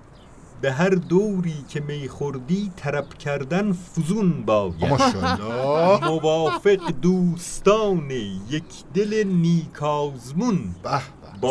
[0.61, 4.99] به هر دوری که می خوردی طرب کردن فزون باید.
[6.03, 8.11] موافق دوستان
[8.49, 11.01] یک دل نیکازمون به.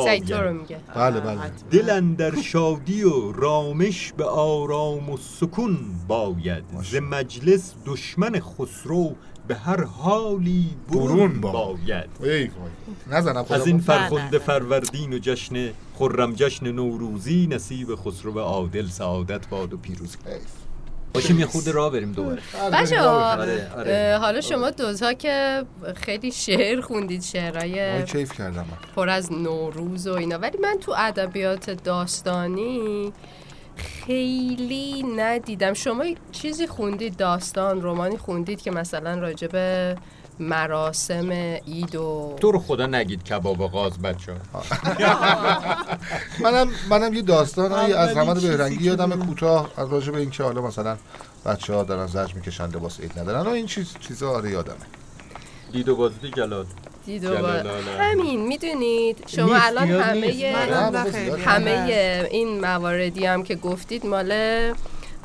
[0.04, 1.38] سعید تو رو باید میگه بله بله
[1.70, 5.78] دل در شادی و رامش به آرام و سکون
[6.08, 6.94] باید ز.
[6.96, 9.14] مجلس دشمن خسرو
[9.48, 11.52] به هر حالی برون برون با.
[11.52, 12.10] باید
[13.50, 14.44] از این با- فرخنده نه.
[14.44, 20.63] فروردین و جشن خرم جشن نوروزی نصیب خسرو عادل سعادت باد و پیروزی حیف.
[21.14, 24.18] باشیم یه خود راه بریم دوباره بچه آره، آره.
[24.20, 25.64] حالا شما دوتا که
[25.96, 28.66] خیلی شعر خوندید شعرهای کیف کردم.
[28.96, 33.12] پر از نوروز و اینا ولی من تو ادبیات داستانی
[33.76, 39.50] خیلی ندیدم شما چیزی خوندید داستان رومانی خوندید که مثلا راجب
[40.40, 41.30] مراسم
[41.64, 44.32] اید و تو رو خدا نگید کباب غاز بچه
[46.44, 49.26] منم منم یه داستان از چیزی بهرنگی یادم.
[49.26, 50.96] کوتاه از راجع به اینکه حالا مثلا
[51.46, 54.76] بچه ها دارن زج می‌کشن لباس عید ندارن و این چیز چیزا آره یادمه
[55.72, 56.66] دید و بازدید جلال
[57.06, 57.70] آلا.
[57.98, 60.54] همین می‌دونید شما الان همه.
[61.46, 64.32] همه این مواردی هم که گفتید مال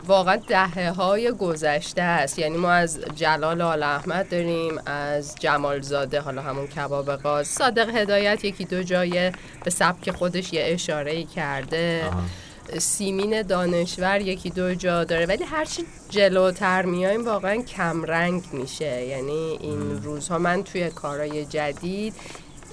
[0.07, 2.39] واقعا دهه های گذشته است.
[2.39, 7.47] یعنی ما از جلال آل احمد داریم از جمال زاده حالا همون کباب قاز.
[7.47, 9.31] صادق هدایت یکی دو جایه
[9.63, 12.05] به سبک خودش یه اشاره ای کرده.
[12.07, 12.21] آها.
[12.77, 15.25] سیمین دانشور یکی دو جا داره.
[15.25, 19.05] ولی هرچی جلوتر میایم واقعا کمرنگ میشه.
[19.05, 22.13] یعنی این روزها من توی کارهای جدید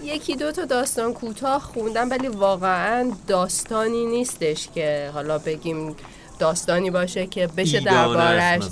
[0.03, 5.97] یکی دو تا داستان کوتاه خوندم ولی واقعا داستانی نیستش که حالا بگیم
[6.39, 8.63] داستانی باشه که بشه دربارش.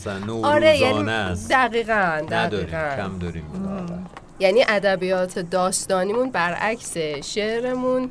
[0.42, 1.05] آره یعنی
[1.50, 2.96] دقیقا دقیقا.
[2.96, 3.44] کم داریم
[4.40, 8.11] یعنی ادبیات داستانیمون برعکس شعرمون.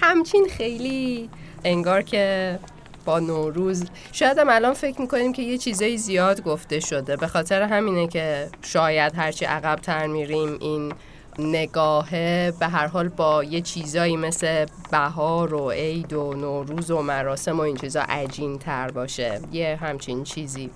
[0.00, 1.30] همچین خیلی
[1.64, 2.58] انگار که
[3.04, 3.84] با نوروز.
[4.12, 7.16] شاید هم الان فکر می‌کنیم که یه چیزایی زیاد گفته شده.
[7.16, 10.92] به خاطر همینه که شاید هرچی عقب تر میریم این
[11.38, 17.58] نگاهه به هر حال با یه چیزایی مثل بهار و عید و نوروز و مراسم
[17.58, 19.40] و این چیزا عجین تر باشه.
[19.52, 20.70] یه همچین چیزی.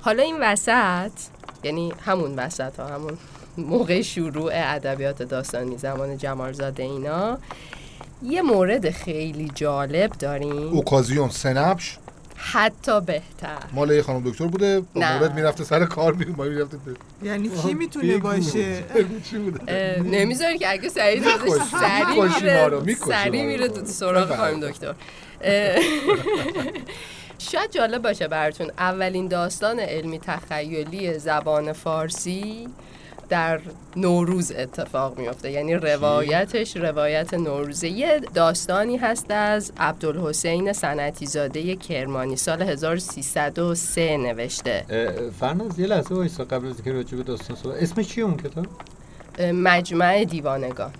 [0.00, 1.12] حالا این وسط
[1.62, 3.18] یعنی همون وسط ها همون
[3.58, 7.38] موقع شروع ادبیات داستانی زمان جمالزاده اینا
[8.22, 10.68] یه مورد خیلی جالب داریم.
[10.68, 11.98] اوکازیون سنبش؟
[12.40, 13.58] حتی بهتر.
[13.72, 15.18] مال یه خانم دکتر بوده با.
[15.18, 16.76] مورد می‌رفته سر کار می ما می‌رفته
[17.22, 18.18] یعنی کی می‌تونه.
[18.18, 18.84] باشه؟
[19.30, 20.88] چی بوده؟ اه، نمی‌ذاری که اگه
[22.16, 22.80] ما رو،
[23.42, 24.94] میره تو سراغ خانم دکتر.
[27.52, 28.70] شاید جالب باشه براتون.
[28.78, 32.68] اولین داستان علمی تخیلی زبان فارسی
[33.28, 33.60] در
[33.96, 42.36] نوروز اتفاق میفته یعنی روایتش روایت نوروزه یه داستانی هست از عبدالحسین سنتی زاده کرمانی
[42.36, 44.84] سال 1303 نوشته.
[45.40, 48.66] فرناز یه لحظه وایسا قبل از اینکه راجع به داستان صحبت اسمش چیه اون کتاب؟
[49.52, 50.90] مجمع دیوانگان.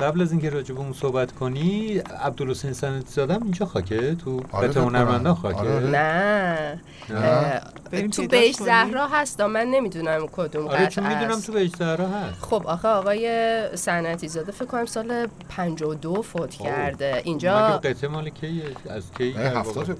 [0.00, 4.72] قبل از اینکه راجع به اون صحبت کنی عبدالحسین سنتی زادم اینجا خاکه تو آره،
[4.72, 5.52] هنرمندان کنم.
[5.52, 5.86] خاکه آره.
[5.86, 7.60] نه نه.
[8.08, 11.40] تو بیش؟ زهرا هست من نمی‌دونم کدوم آره چون می‌دونم.
[11.40, 16.70] تو بهش زهرا هست خب آخه آقای سنتی زاده فکر کنم سال 52 فوت اوه.
[16.70, 19.96] کرده مگه اینجا قطعه مال کیه از کی درسته؟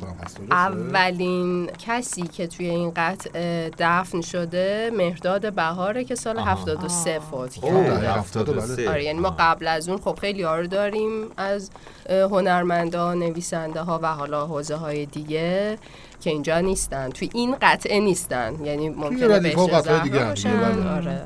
[0.50, 6.50] اولین کسی که توی این قطعه دفن شده مهرداد بهاره که سال آها.
[6.50, 8.90] 73 فوت کرده هفتاد و بله.
[8.90, 9.36] آره یعنی ما.
[9.38, 11.70] قبل از اون خب خیلی ها رو داریم از
[12.08, 15.78] هنرمندا نویسنده ها و حالا حوزه های دیگه
[16.20, 17.10] که اینجا نیستن.
[17.10, 18.64] توی این قطعه نیستن.
[18.64, 19.54] یعنی ممکنه بهش
[20.02, 20.90] دیگه بله.
[20.90, 21.22] آره.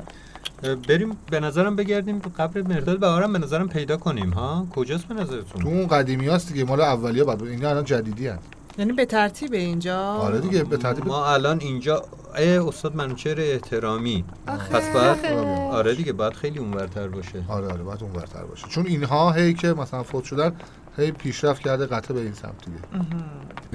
[0.87, 5.61] بریم به نظرم بگردیم قبر مرداد بهارم به نظرم پیدا کنیم ها؟ کجاست به نظرتون؟
[5.61, 9.53] تو اون قدیمی هاست دیگه مال اولیه بعد اینا الان جدیدی هست یعنی به ترتیب
[9.53, 11.07] اینجا؟ آره دیگه به ترتیب.
[11.07, 12.05] ما الان اینجا
[12.37, 14.25] ای استاد منوچهر احترامی.
[14.71, 15.25] پس باید
[15.71, 17.43] آره دیگه باید خیلی اونورتر باشه.
[17.49, 18.67] آره آره باید اون برتر باشه.
[18.67, 20.55] چون اینها هی که مثلا فوت شدن
[20.97, 22.77] هی پیشرفت کرده قطعه به این سمت دیگه.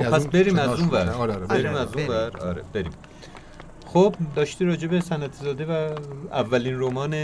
[0.09, 1.11] خب از پس بریم از اون ور.
[1.11, 1.75] آره آره بریم.
[1.75, 2.09] از اون.
[2.09, 2.93] ور آره بریم.
[3.87, 5.01] خب داشتی راجع به
[5.43, 5.95] زاده و
[6.33, 7.15] اولین رمان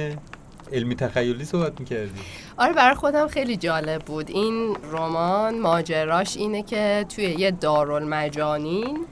[0.72, 2.20] علمی تخیلی صحبت می‌کردی؟
[2.56, 4.30] آره برای خودم خیلی جالب بود.
[4.30, 9.06] این رمان ماجراش اینه که توی یه دارالمجانین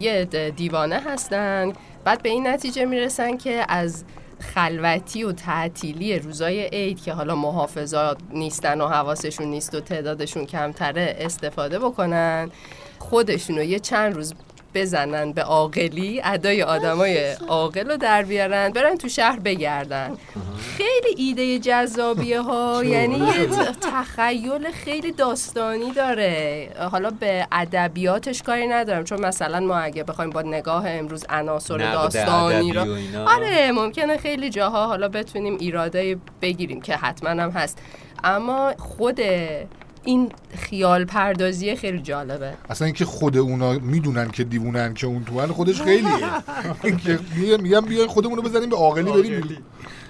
[0.00, 0.24] یه
[0.56, 1.72] دیوانه هستن.
[2.04, 4.04] بعد به این نتیجه می‌رسن که از
[4.54, 11.16] خلوتی و تعطیلی روزای عید که حالا محافظات نیستن و حواسشون نیست و تعدادشون کمتره
[11.18, 12.50] استفاده بکنن.
[12.98, 14.34] خودشون رو یه چند روز
[14.74, 20.16] بزنن به عاقلی ادای آدمای عاقل رو در بیارن برن تو شهر بگردن.
[20.76, 23.22] خیلی ایده جذابیه ها یعنی
[23.92, 26.68] تخیل خیلی داستانی داره.
[26.90, 32.72] حالا به ادبیاتش کاری ندارم چون مثلا ما اگه بخوایم با نگاه امروز عناصر داستانی
[32.72, 32.96] رو.
[33.26, 37.78] آره ممکنه خیلی جاها حالا بتونیم ایراده بگیریم که حتما هم هست.
[38.24, 39.20] اما خود
[40.04, 42.52] این خیال پردازی خیلی جالبه.
[42.70, 46.10] اصلا اینکه خود اونا می‌دونن که دیوونن که اون تو خودش خیلیه.
[47.62, 49.58] میگن بیاین خودمون رو بزنیم به عاقلی بریم.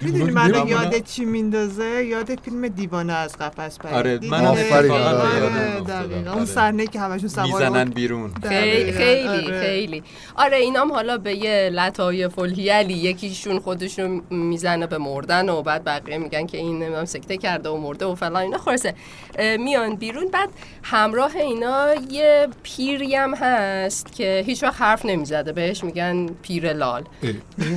[0.01, 5.05] می‌دونی منو یاد چی میندازه یاد فیلم دیوانه از قفس پرید آره؟ منم آفرین، آره.
[5.05, 5.79] آره،.
[5.79, 6.19] دقیقاً.
[6.19, 6.35] آره.
[6.35, 9.61] اون صحنه که همشون سوار می‌زنن بیرون خیلی خیلی آره.
[9.61, 10.03] خیلی
[10.35, 16.17] آره اینام حالا به یه لطایف الهیلی یکیشون خودشون می‌زنه به مردن و بعد بقیه
[16.17, 18.93] میگن که این نمی‌دونم سکته کرده و مرده و فلان اینا خلاصه
[19.39, 20.49] اه، میان بیرون بعد
[20.83, 27.03] همراه اینا یه پیری هم هست که هیچ وقت حرف نمی‌زده بهش میگن پیر لال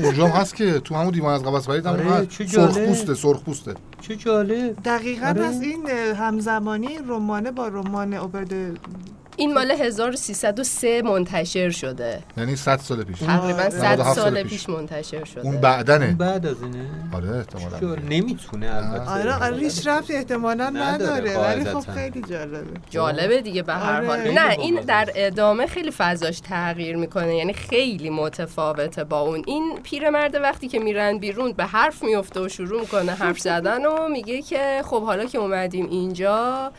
[0.03, 2.89] اونجا هست که تو همون دیوان از قفس پرید هم آره، هست چه سرخ جالب.
[2.89, 5.45] پوسته سرخ پوسته چه جالب دقیقا آره.
[5.45, 8.55] از این همزمانی رمانه با رمان اوبرد
[9.39, 12.23] این مال 1303 منتشر شده.
[12.37, 13.19] یعنی 100 سال پیش.
[13.19, 14.53] تقریبا 100 97 سال سال پیش.
[14.53, 14.69] پیش.
[14.69, 15.41] منتشر شده.
[15.41, 16.07] اون بعدنه.
[16.15, 17.95] بعد از اینه؟ آره احتمالاً.
[18.09, 19.11] نمی‌تونه البته.
[19.11, 21.91] آره آره ریش رفت احتمالا نداره، نداره ولی خب.
[21.91, 22.65] خیلی جالبه.
[22.91, 24.07] جالبه دیگه به هر آره.
[24.07, 24.31] حال.
[24.31, 27.37] نه این در ادامه خیلی فضاش تغییر می‌کنه.
[27.37, 29.43] یعنی خیلی متفاوته با اون.
[29.47, 34.09] این پیرمرد وقتی که میرن بیرون به حرف میفته و شروع می‌کنه حرف زدن و
[34.09, 36.73] میگه که خب حالا که اومدیم اینجا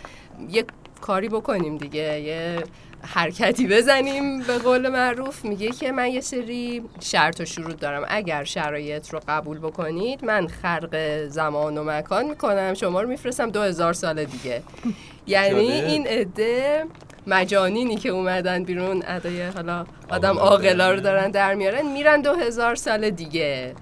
[0.49, 0.65] یه
[1.01, 2.19] کاری بکنیم دیگه.
[2.21, 2.63] یه
[3.01, 5.45] حرکتی بزنیم به قول معروف.
[5.45, 8.05] میگه که من یه سری شرط و شروط دارم.
[8.07, 12.73] اگر شرایط رو قبول بکنید من خرق زمان و مکان می‌کنم.
[12.73, 14.63] شما رو میفرستم دو هزار سال دیگه.
[15.27, 15.71] یعنی.
[15.71, 16.85] این عده
[17.27, 21.31] مجانینی که اومدن بیرون ادای حالا آدم عاقلا رو دارن.
[21.31, 23.75] در میارن میرن دو هزار سال دیگه.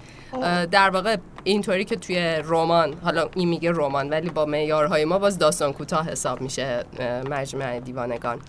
[0.70, 1.16] در واقع
[1.48, 6.10] اینطوری که توی رمان حالا این میگه رمان ولی با معیارهای ما باز داستان کوتاه
[6.10, 6.84] حساب میشه
[7.30, 8.40] مجمع دیوانگان.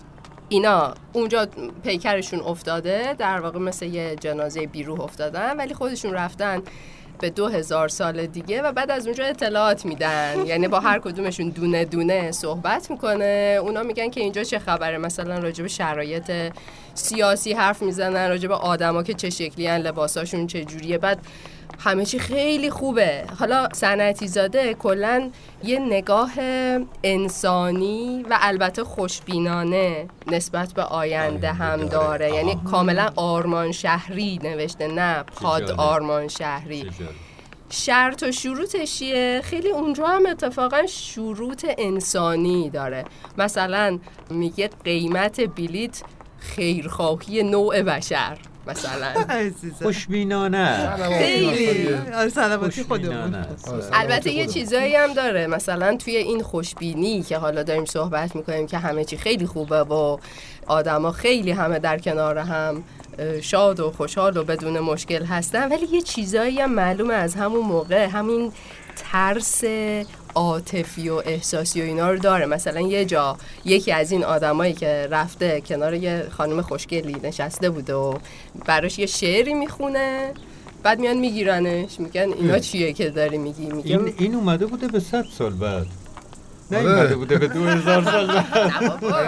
[0.48, 1.48] اینا اونجا
[1.84, 6.62] پیکرشون افتاده در واقع مثل یه جنازه بیروح افتادن ولی خودشون رفتن
[7.20, 10.34] به دو هزار سال دیگه و بعد از اونجا اطلاعات میدن.
[10.46, 13.58] یعنی با هر کدومشون دونه دونه صحبت می‌کنه.
[13.62, 16.32] اونا میگن که اینجا چه خبره؟ مثلا راجب شرایط
[16.94, 20.98] سیاسی حرف می‌زنن راجب آدما که چه شکلی هن لباساشون چه جوریه.
[20.98, 21.18] بعد
[21.84, 23.24] همه چی خیلی خوبه.
[23.38, 25.30] حالا صنعتی زاده کلا
[25.64, 26.30] یه نگاه
[27.04, 32.34] انسانی و البته خوشبینانه نسبت به آینده هم داره.
[32.34, 35.70] یعنی کاملا آرمان شهری نوشته نه پاد.
[35.70, 36.90] آرمان شهری.
[37.70, 43.04] شرط و شروطش چیه؟ خیلی اونجا هم اتفاقا شروط انسانی داره.
[43.38, 43.98] مثلا
[44.30, 46.02] میگه قیمت بلیت
[46.38, 48.38] خیرخواهی نوع بشر.
[48.66, 49.14] مثلا.
[49.82, 51.88] خوشبینانه خیلی.
[52.14, 53.34] آره خودمون.
[53.34, 53.46] آره.
[53.92, 55.46] البته یه چیزایی هم داره.
[55.46, 60.18] مثلا توی این خوشبینی که حالا داریم صحبت می‌کنیم که همه چی خیلی خوبه و
[60.66, 62.84] آدما خیلی همه در کنار هم
[63.42, 65.68] شاد و خوشحال و بدون مشکل هستن.
[65.72, 68.06] ولی یه چیزایی هم معلومه از همون موقع.
[68.06, 68.52] همین
[69.12, 69.64] ترس
[70.34, 72.46] عاطفی و احساسی و اینا رو داره.
[72.46, 77.94] مثلا یه جا یکی از این آدمایی که رفته کنار یه خانم خوشگلی نشسته بوده
[77.94, 78.14] و
[78.66, 80.32] براش یه شعری می‌خونه
[80.82, 85.00] بعد میان میگیرنش میگن اینا چیه که داری میگی؟ میگه این این اومده بوده به
[85.00, 85.86] 100 سال بعد.
[86.72, 86.88] نه آره.
[86.88, 88.46] اومده بوده به 2000 سال بعد.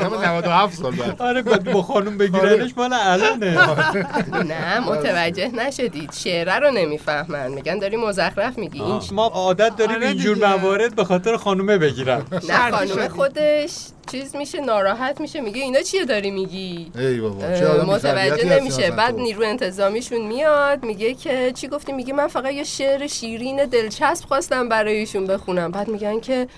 [0.04, 1.22] همه 97 سال بعد.
[1.22, 3.58] آره بعد با خانم بگیرنش مال الانه.
[4.52, 6.12] نه متوجه نشدید.
[6.12, 7.48] شعره رو نمی‌فهمن.
[7.50, 8.82] میگن داری مزخرف میگی.
[8.82, 10.36] این ما عادت داریم آره اینجور.
[10.56, 12.22] موارد به خاطر خانومه بگیرن.
[12.48, 13.08] نه خانومه شدی.
[13.08, 13.72] خودش
[14.10, 15.40] چیز میشه ناراحت میشه.
[15.40, 18.90] میگه اینا چیه داری میگی؟ ای بابا چه آدم متوجه نمیشه.
[18.90, 19.14] بعد.
[19.14, 24.68] نیرو انتظامیشون میاد میگه که چی گفتی؟ میگه من فقط یه شعر شیرین دلچسب خواستم
[24.68, 25.70] برایشون بخونم.
[25.70, 26.48] بعد میگن که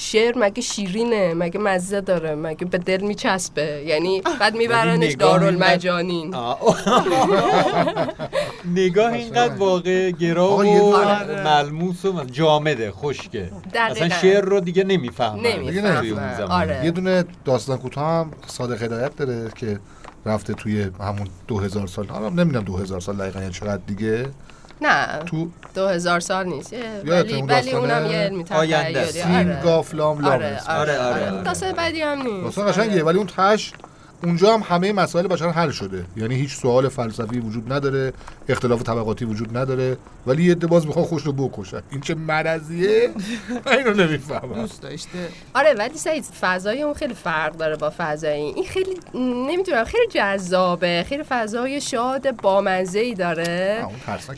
[0.00, 6.34] شعر مگه شیرینه مگه مزه داره مگه به دل میچسبه؟ یعنی بعد میبرنش نگاه دارالمجانین.
[8.74, 11.44] نگاه اینقدر واقع گرا و آره.
[11.44, 13.50] ملموس و جامده خشکه.
[13.74, 14.84] اصلا شعر رو دیگه
[16.38, 16.50] زمان.
[16.50, 16.84] آره.
[16.84, 19.78] یه دونه داستان کوتاه هم صادق هدایت داره که
[20.26, 22.06] رفته توی همون 2000 سال.
[22.06, 24.26] حالا نمی‌دونم 2000 سال دقیقا یا چقدر دیگه.
[24.80, 26.72] نه تو دو هزار سال نیست
[27.04, 29.04] ولی ولی؟ اونم یه علمی آینده.
[29.04, 30.70] سیم آره گافلام لام آره اسم.
[30.72, 31.42] آره آره، آره آره.
[31.42, 33.72] داستان بدی هم نیست داستان قشنگیه ولی اون تش
[34.22, 36.04] اونجا هم همه مسائل بشر حل شده.
[36.16, 38.12] یعنی هیچ سوال فلسفی وجود نداره
[38.48, 39.96] اختلاف طبقاتی وجود نداره
[40.26, 41.82] ولی یه باز می‌خوان خوش رو بکشن.
[41.90, 43.10] این چه مرضیه؟
[43.66, 44.54] من اینو نمی‌فهمم.
[44.54, 45.28] دوست داشته.
[45.54, 48.54] آره ولی سعید فضای اون خیلی فرق داره با فضای این.
[48.56, 51.04] این خیلی نمی‌دونم خیلی جذابه.
[51.08, 53.86] خیلی فضای شاد بامزه ای داره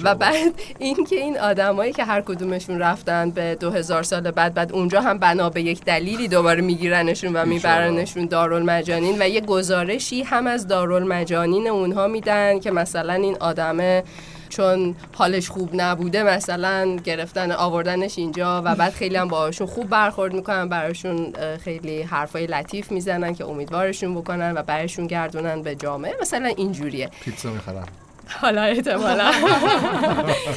[0.04, 0.14] و.
[0.14, 5.18] بعد اینکه این آدمایی که هر کدومشون رفتن به 2000 سال بعد بعد اونجا هم
[5.18, 9.40] بنا به یک دلیلی دوباره میگیرنشون و میبرنشون دارالمجانین و یه
[9.70, 14.04] گزارشی هم از دارالمجانین اونها میدن که مثلا این آدمه
[14.48, 20.32] چون حالش خوب نبوده مثلا گرفتن آوردنش اینجا و بعد خیلی هم باهاشون خوب برخورد
[20.32, 21.32] می‌کنن براشون
[21.64, 26.14] خیلی حرفای لطیف می‌زنن که امیدوارشون بکنن و برشون گردونن به جامعه.
[26.20, 27.10] مثلا اینجوریه.
[27.24, 27.86] پیتزا می‌خرن.
[28.28, 29.32] حالا احتمالا.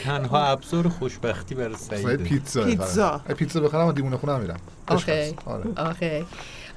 [0.03, 3.22] تنها ابزار خوشبختی برای سعید سعید پیتزا پیتزا.
[3.38, 5.34] پیتزا بخرم من دیوونه خونه میرم آخه.
[5.78, 6.26] آخه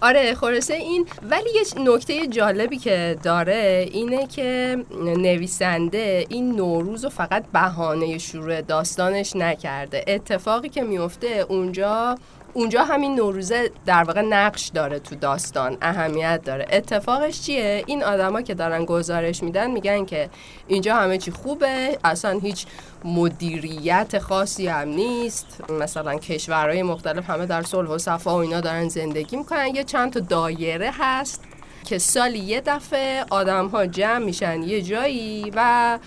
[0.01, 7.11] آره خلاصه این ولی یه نکته جالبی که داره اینه که نویسنده این نوروز رو
[7.11, 10.05] فقط بهانه شروع داستانش نکرده.
[10.09, 12.19] اتفاقی که میفته اونجا
[12.57, 16.67] اونجا همین نوروزه در واقع نقش داره تو داستان اهمیت داره.
[16.73, 20.31] اتفاقش چیه؟ این آدما که دارن گزارش میدن میگن که
[20.67, 22.67] اینجا همه چی خوبه اصلا هیچ
[23.05, 25.71] مدیریت خاصی هم نیست.
[25.81, 29.75] مثلا کشورهای مختلف همه در صلح و صفا و اینا دارن زندگی می‌کنن.
[29.75, 31.45] یه چند تا دایره هست
[31.85, 35.99] که سالی یه دفعه آدم ها جمع میشن یه جایی و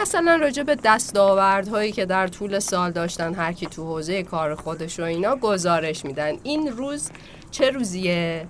[0.00, 5.00] مثلا راجع به دستاوردهایی که در طول سال داشتن هر کی تو حوزه کار خودش
[5.00, 6.32] و اینا گزارش میدن.
[6.42, 7.10] این روز
[7.50, 8.46] چه روزیه؟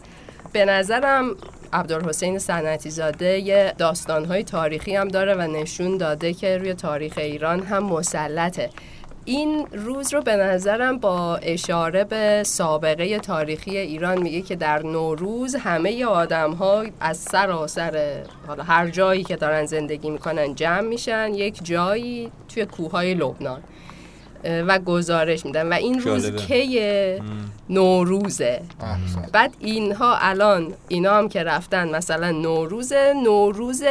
[0.52, 1.36] به نظرم
[1.72, 7.62] عبدالحسین سنتی زاده یه داستانهای تاریخی هم داره و نشون داده که روی تاریخ ایران
[7.62, 8.70] هم مسلطه.
[9.28, 15.54] این روز رو به نظرم با اشاره به سابقه تاریخی ایران میگه که در نوروز
[15.54, 21.34] همه آدم ها از سراسر حالا هر جایی که دارن زندگی می‌کنن جمع میشن.
[21.34, 23.60] یک جایی توی کوههای لبنان.
[24.44, 26.80] و گزارش میدن و این روز کی
[27.70, 29.28] نوروزه احسن.
[29.32, 32.92] بعد اینها الان اینا هم که رفتن مثلا نوروز
[33.24, 33.82] نوروز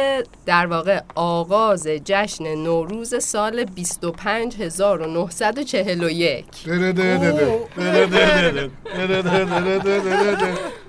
[0.46, 6.44] در واقع آغاز جشن نوروز سال 25941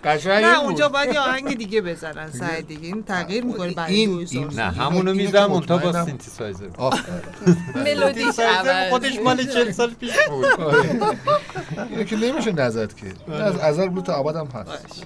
[0.03, 4.27] قشنگ نه اونجا باید یه آهنگ دیگه بزنن سعی دیگه این تغییر می‌کنه بعد این,
[4.55, 6.19] نه همونو می‌زنم اون تا با ملودی
[7.75, 8.35] ملودیش
[8.89, 10.45] خودش مال 40 سال پیش بود.
[10.45, 10.89] آره.
[11.89, 13.33] اینو که نمیشه نزد که.
[13.33, 15.05] از ازل بود تا ابد هم هست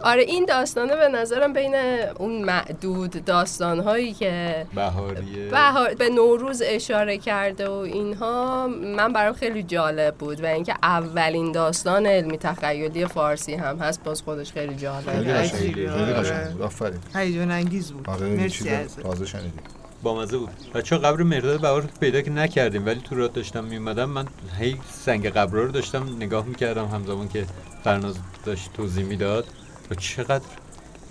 [0.00, 1.74] آره این داستانه به نظرم بین
[2.18, 8.66] اون معدود داستانهایی که بهاریه بهار به نوروز اشاره کرده و اینها
[8.96, 14.22] من برام خیلی جالب بود و اینکه اولین داستان علمی تخیلی فارسی هم هست باز
[14.22, 14.72] خودش خیلی.
[14.72, 15.58] عجیبه.
[15.58, 16.12] خیلی آره.
[16.12, 16.98] قشنگ بود آفرین.
[17.14, 18.10] هیجان انگیز بود.
[18.10, 19.81] آره مرسی از تازه شنیدیم.
[20.02, 20.50] بامزه بود.
[20.74, 24.26] بچه قبر مرداد بهار رو پیدا که نکردیم ولی تو راه داشتم میومدم من
[24.58, 27.46] هی سنگ قبر رو داشتم نگاه می‌کردم همزمان که
[27.84, 29.44] فرناز داشت توضیح می‌داد.
[29.90, 30.44] و چقدر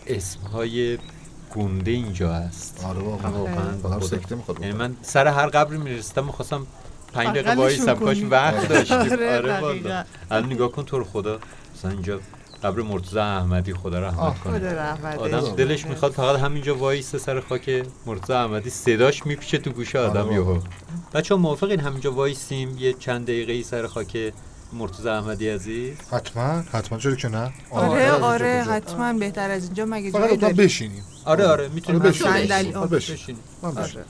[0.08, 0.98] اسمهای
[1.56, 2.86] گنده اینجا هست.
[2.86, 3.30] آره واقعا.
[4.62, 6.68] یعنی من سر هر قبری می‌رسیدم می‌خواستم
[7.14, 8.24] پنج دقیقه وایسم کاش.
[8.30, 8.98] وقت داشتیم.
[9.12, 10.04] آره، آره والا.
[10.32, 11.40] الان نگاه کن تو رو خدا.
[11.76, 12.20] مثلا اینجا
[12.64, 14.60] قبر مرتضی احمدی خدا رحمت آه، کنه.
[14.60, 15.56] خدا رحمتش آدم.
[15.56, 20.34] دلش می‌خواد فقط همینجا وایسه سر خاک مرتضی احمدی صداش میپیچه تو گوش آدم آره.
[20.34, 20.60] یهو.
[21.14, 24.34] بچه موافقین همینجا وایسیم؟ یه چند دقیقه ای سر خاک
[24.74, 26.98] مرتضی احمدی عزیز؟ حتما حتما.
[26.98, 29.86] چرا که نه؟ آره آره کجا؟ حتما بهتر از اینجا.
[29.86, 31.04] مگه جایی لطفا داری بشینیم.
[31.26, 32.78] آره آره می‌تونیم آره،.
[32.78, 33.16] آره، بشین.
[33.16, 33.42] بشینیم.
[33.62, 34.06] آره.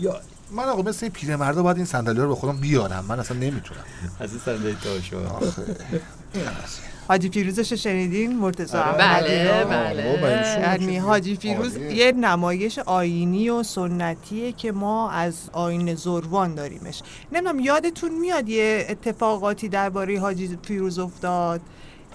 [0.00, 0.20] یا
[0.50, 3.04] من آقا مثل این پیرمردا باید این صندلی رو به خودم بیارم.
[3.08, 3.84] من اصلا نمی‌تونم.
[4.20, 5.16] از این صندلی تاشو
[7.12, 8.98] حاجی پیروزش رو شنیدین مرتضی آره.
[8.98, 11.96] بله؟ بله شما یعنی حاجی فیروز عالیه.
[11.96, 17.02] یه نمایش آینی و سنتیه که ما از آین زروان داریمش
[17.32, 21.60] نمی‌دونم یادتون میاد یه اتفاقاتی درباره حاجی فیروز افتاد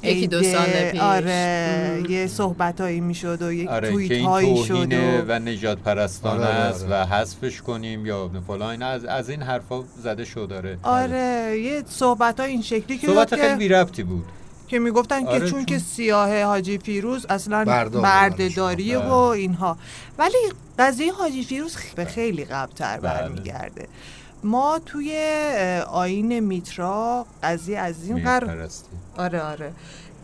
[0.04, 1.02] یکی دو سال پیش.
[1.02, 2.12] آره م.
[2.12, 5.40] یه صحبت هایی می‌شد و یک آره توییت که این هایی شد توهینه و و
[5.40, 7.02] نجات پرستانه آره، آره، است آره.
[7.02, 12.40] و حذفش کنیم یا فلان از از این حرفا زده شد داره آره یه صحبت
[12.40, 14.26] های این شکلی که صحبت خیلی بی ربطی بود
[14.68, 18.98] که می‌گفتن آره، که چون چون- که سیاه حاجی فیروز اصلا بردهداریه.
[18.98, 19.78] و اینها
[20.18, 20.38] ولی
[20.80, 23.14] قضیه حاجی فیروز به خیلی قبلتر بله.
[23.14, 23.88] برمیگرده
[24.44, 25.14] ما توی
[25.92, 28.70] آین میترا قضیه از این قرار.
[29.18, 29.72] آره آره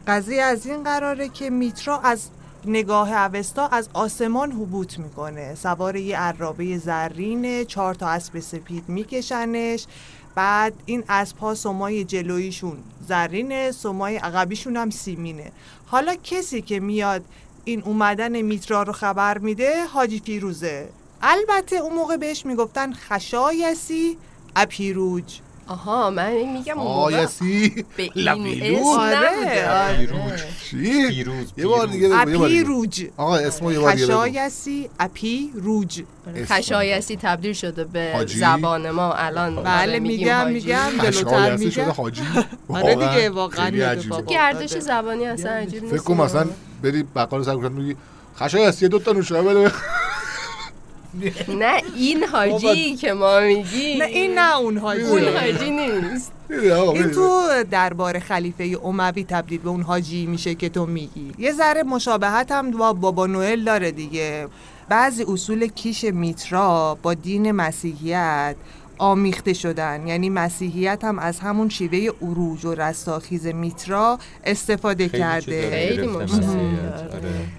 [0.07, 2.27] قضیه از این قراره که میترا از
[2.65, 9.85] نگاه اوستا از آسمان حبوط می‌کنه سوار یه عرابه زرینه چهار تا اسب سپید میکشنش
[10.35, 12.77] بعد این اسب ها سمای جلویشون
[13.07, 15.51] زرینه سمای عقبیشون هم سیمینه.
[15.85, 17.25] حالا کسی که میاد
[17.65, 20.89] این اومدن میترا رو خبر میده حاجی فیروزه.
[21.21, 24.17] البته اون موقع بهش می‌گفتن خشایسی
[24.55, 25.39] اپیروج.
[25.67, 28.79] آها من میگم اون موقع آیسی آره،.
[29.69, 30.47] آره.
[30.71, 32.59] پیروج یه بار دیگه بگو، یه بار دیگه.
[32.59, 34.05] اپیروج آقا اسمو یه بار دیگه.
[34.05, 36.03] خشایسی اپیروج
[36.35, 36.45] اسم.
[36.55, 40.51] خشایسی تبدیل شده به؟ زبان ما الان بله آره، میگیم میگم.
[40.51, 42.21] میگم جلوتر شده میگم حاجی
[42.69, 43.91] آره دیگه واقعا.
[43.91, 44.79] اتفاق گردش افتاده.
[44.79, 46.47] زبانی اصلا عجیب نیست فکر کن مثلا
[46.83, 47.95] بری بقال سر کوچت میگی
[48.39, 49.71] خشایستی دو تا نوشابه بده
[51.47, 53.97] نه این حاجی که ما میگیم.
[53.97, 55.01] نه این نه اون حاجی.
[55.01, 56.31] اون حاجی نیست.
[56.49, 57.11] این.
[57.11, 61.31] تو دربار خلیفه اموی تبدیل به اون حاجی میشه که تو میگی.
[61.37, 64.47] یه ذره مشابهت هم با بابا نوئل داره دیگه.
[64.89, 68.55] بعضی اصول کیش میترا با دین مسیحیت
[69.03, 75.69] آمیخته شدن یعنی مسیحیت هم از همون شیوه اروج و رستاخیز میترا استفاده خیلی کرده
[75.69, 76.07] خیلی.
[76.07, 76.25] آره.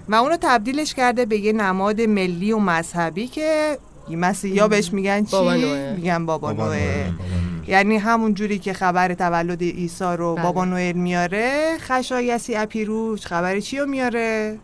[0.09, 3.77] و اونو تبدیلش کرده به یه نماد ملی و مذهبی که
[4.09, 5.95] مسیحا بهش میگن چی؟ بابا نوئل.
[5.95, 7.11] میگن بابا, بابا نوئل.
[7.67, 10.43] یعنی همون جوری که خبر تولد عیسی رو بله.
[10.43, 14.57] بابا نوئل میاره خشایسی اپیروج خبر چی رو میاره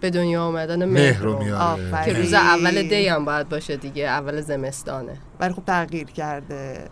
[0.00, 1.38] به دنیا آمدن مهر رو.
[1.38, 2.04] میاره.
[2.04, 6.88] که روز اول دی هم باید باشه دیگه اول زمستانه ولی خب تغییر کرده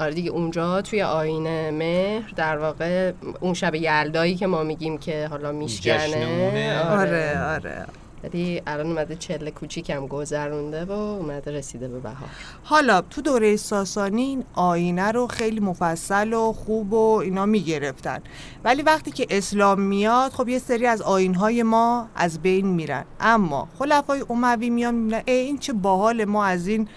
[0.00, 5.28] آره دیگه اونجا توی آینه مهر در واقع اون شب یلدایی که ما میگیم که
[5.30, 6.82] حالا میشکنه اونه.
[6.88, 7.86] آره آره
[8.24, 12.28] ولی الان اومده چله کوچیکم گذرونده و اومده رسیده به بهار.
[12.62, 18.20] حالا تو دوره ساسانی این آینه رو خیلی مفصل و خوب و اینا می‌گرفتن.
[18.64, 23.04] ولی وقتی که اسلام میاد خب یه سری از آینهای ما از بین میرن.
[23.20, 26.88] اما خلفای اموی میان می‌بینن ای این چه باحال ما از این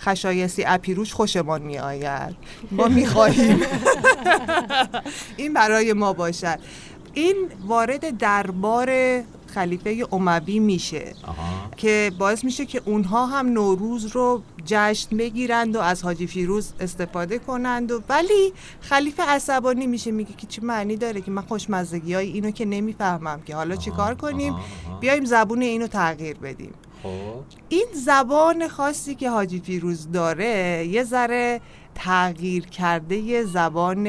[0.00, 2.36] خشایسی اپیروش خوشمان میآید.
[2.70, 3.60] ما می‌خواهیم
[5.36, 6.58] این برای ما باشد.
[7.14, 9.22] این وارد دربار
[9.56, 11.70] خلیفه اموی میشه آها.
[11.76, 17.38] که باعث میشه که اونها هم نوروز رو جشن بگیرند و از حاجی فیروز استفاده
[17.38, 22.26] کنند و ولی خلیفه عصبانی میشه میگه که چه معنی داره که من خوشمزگی های
[22.32, 24.54] اینو که نمی‌فهمم که حالا چی کار کنیم.
[25.00, 27.10] بیایم زبون اینو تغییر بدیم خب
[27.68, 31.60] این زبان خاصی که حاجی فیروز داره یه ذره
[31.94, 34.06] تغییر کرده یه زبان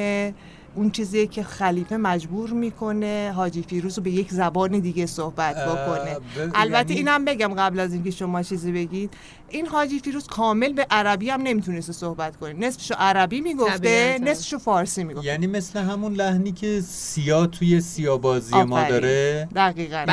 [0.77, 6.17] اون چیزیه که خلیفه مجبور می‌کنه حاجی فیروز رو به یک زبان دیگه صحبت بکنه.
[6.55, 9.13] البته یعنی- اینم بگم قبل از اینکه شما چیزی بگید.
[9.49, 12.53] این حاجی فیروز کامل به عربی هم نمی‌تونسته صحبت کنه.
[12.53, 14.19] نصفشو عربی می‌گفته.
[14.21, 15.27] نصفشو فارسی می‌گفته.
[15.27, 18.83] یعنی مثل همون لحنی که سیاه توی سیابازی ما.
[18.83, 20.05] داره؟ دقیقا.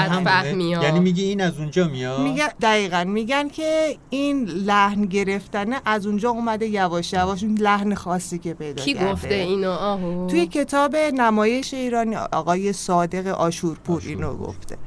[0.82, 3.04] یعنی میگه این از اونجا میاد؟ میگن دقیقا.
[3.04, 8.82] میگن که این لحن گرفتنه از اونجا اومده یواش یواش اون لحن خاصی که پیدا
[8.82, 9.12] کی کرده.
[9.12, 10.26] گفته اینو؟ آهو.
[10.26, 14.78] توی کتاب نمایش ایرانی آقای صادق آشورپور اینو گفته.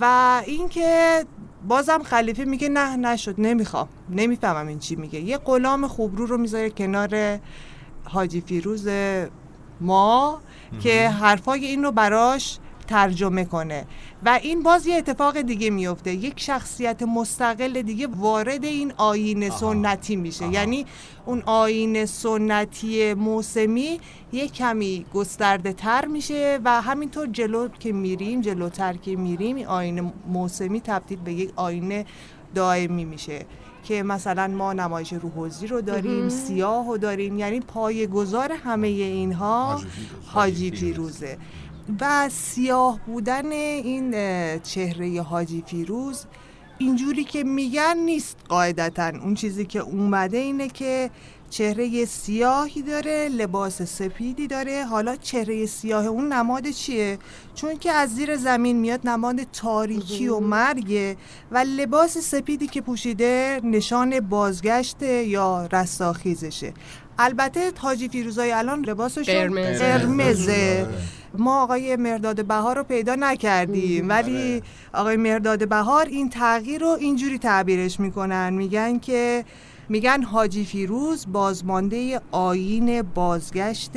[0.00, 1.24] و اینکه
[1.68, 3.88] بازم خلیفه میگه نه نشد نمی‌خوام.
[4.10, 5.20] نمی‌فهمم این چی میگه.
[5.20, 7.38] یه غلام خوبرو رو می‌ذاره کنار
[8.04, 8.88] حاجی فیروز
[9.80, 10.40] ما
[10.80, 12.58] که حرفای این رو براش
[12.88, 13.84] ترجمه کنه
[14.24, 19.50] و این باز یه اتفاق دیگه میفته یک شخصیت مستقل دیگه وارد این آین.
[19.50, 20.54] سنتی میشه آها.
[20.54, 20.86] یعنی
[21.26, 24.00] اون آین سنتی موسمی
[24.32, 30.12] یه کمی گسترده تر میشه و همینطور جلو که میریم جلوتر که میریم این آین
[30.28, 32.04] موسمی تبدیل به یک آین
[32.54, 33.46] دائمی میشه
[33.84, 39.80] که مثلا ما نمایش روحوزی رو داریم سیاه رو داریم یعنی پای گذار همه اینها
[40.26, 41.24] حاجی فیروز.
[42.00, 44.10] و سیاه بودن این
[44.58, 46.24] چهره حاجی فیروز
[46.78, 49.08] اینجوری که میگن نیست قاعدتا.
[49.08, 51.10] اون چیزی که اومده اینه که
[51.50, 54.84] چهره سیاهی داره لباس سپیدی داره.
[54.84, 57.18] حالا چهره سیاه اون نماد چیه؟
[57.54, 61.16] چون که از زیر زمین میاد نماد تاریکی و مرگه
[61.50, 66.74] و لباس سپیدی که پوشیده نشان بازگشت یا رستاخیزشه.
[67.18, 69.78] البته حاجی فیروزای الان لباسشون قرمز.
[69.78, 70.86] قرمزه.
[71.34, 74.08] ما آقای مرداد بهار رو پیدا نکردیم.
[74.08, 74.62] ولی
[74.94, 78.52] آقای مرداد بهار این تغییر رو اینجوری تعبیرش می‌کنن.
[78.52, 79.44] میگن که
[79.88, 83.92] میگن حاجی فیروز بازمانده آین بازگشت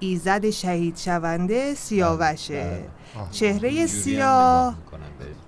[0.00, 2.78] ایزد شهید شونده سیاوشه.
[3.18, 3.30] آه.
[3.30, 4.74] چهره اینجوری هم سیاه.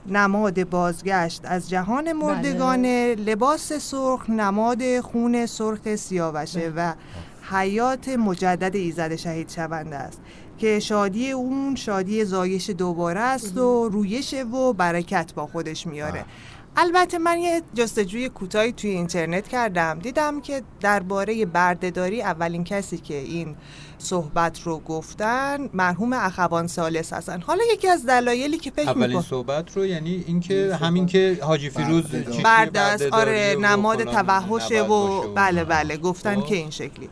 [0.07, 6.95] نماد بازگشت از جهان مردگانه لباس سرخ نماد خون سرخ سیاوشه و
[7.51, 10.21] حیات مجدد ایزد شهید شونده است.
[10.59, 16.25] که شادی اون شادی زایش دوباره است و رویش و برکت با خودش میاره.
[16.79, 19.99] البته من یه جستجوی کوتاهی توی اینترنت کردم.
[19.99, 23.57] دیدم که درباره بردهداری اولین کسی که این
[23.99, 27.41] صحبت رو گفتن مرحوم اخوان سالس هستن.
[27.41, 31.71] حالا یکی از دلایلی که فکر اولین می‌کنم صحبت رو یعنی اینکه همین که حاجی
[31.71, 32.05] فیروز
[32.45, 35.65] برده آره نماد توحشه و بله.
[35.65, 36.47] بله گفتن خب.
[36.47, 37.09] که این شکلی.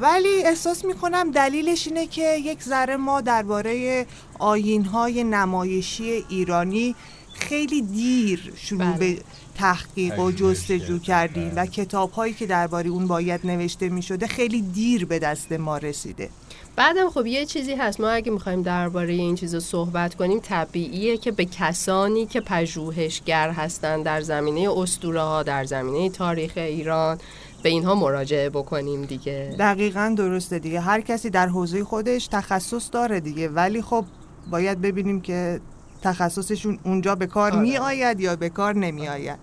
[0.00, 4.06] ولی احساس می‌کنم دلیلش اینه که یک ذره ما درباره
[4.38, 6.94] آیینهای نمایشی ایرانی
[7.34, 8.98] خیلی دیر شروع بله.
[8.98, 9.18] به
[9.54, 11.48] تحقیق و جستجو کردیم.
[11.48, 11.66] و بله.
[11.66, 16.30] کتاب هایی که درباره اون باید نوشته می‌شده خیلی دیر به دست ما رسیده
[16.76, 21.30] بعدم خب یه چیزی هست ما اگه می‌خوایم درباره این چیزا صحبت کنیم طبیعیه که
[21.30, 27.18] به کسانی که پژوهشگر هستن در زمینه اسطوره ها در زمینه تاریخ ایران
[27.62, 29.56] به اینها مراجعه بکنیم دیگه.
[29.58, 30.80] دقیقا درسته دیگه.
[30.80, 33.48] هر کسی در حوزه خودش تخصص داره دیگه.
[33.48, 34.04] ولی خب
[34.50, 35.60] باید ببینیم که
[36.02, 37.60] تخصصشون اونجا به کار آره.
[37.60, 39.38] می آید یا به کار نمی آید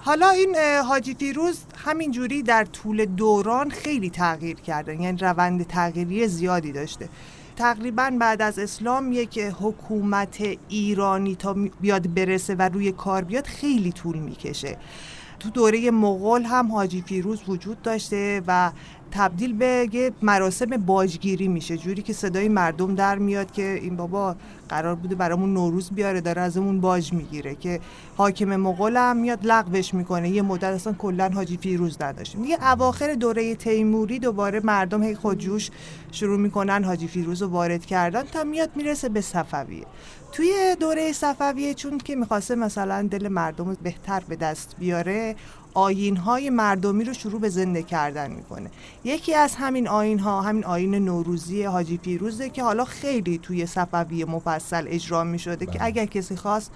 [0.00, 0.56] حالا این
[0.86, 7.08] حاجی فیروز همین جوری در طول دوران خیلی تغییر کردن یعنی روند تغییری زیادی داشته.
[7.56, 10.38] تقریبا بعد از اسلام یک حکومت
[10.68, 14.76] ایرانی تا بیاد برسه و روی کار بیاد خیلی طول می‌کشه.
[15.40, 18.70] تو دوره مغول هم حاجی فیروز وجود داشته و
[19.10, 21.76] تبدیل به یه مراسم باجگیری میشه.
[21.76, 24.36] جوری که صدای مردم در میاد که این بابا
[24.68, 27.80] قرار بوده برامون نوروز بیاره داره ازمون باج می‌گیره که
[28.16, 30.30] حاکم مغول هم میاد لغوش می‌کنه.
[30.30, 35.70] یه مدت اصلا کلا حاجی فیروز نداشتیم دیگه اواخر دوره تیموری دوباره مردم هی خودجوش
[36.12, 39.86] شروع می‌کنن حاجی فیروز رو وارد کردن تا میاد می‌رسه به صفویه.
[40.32, 45.36] توی دوره صفویه چون که می‌خواسته مثلا دل مردم رو بهتر به دست بیاره
[45.74, 48.70] آین های مردمی رو شروع به زنده کردن می‌کنه
[49.04, 54.24] یکی از همین آین ها همین آین نوروزی حاجی فیروزه که حالا خیلی توی صفویه
[54.24, 55.84] مفصل اجرا می‌شده که بله.
[55.84, 56.70] اگر کسی خواست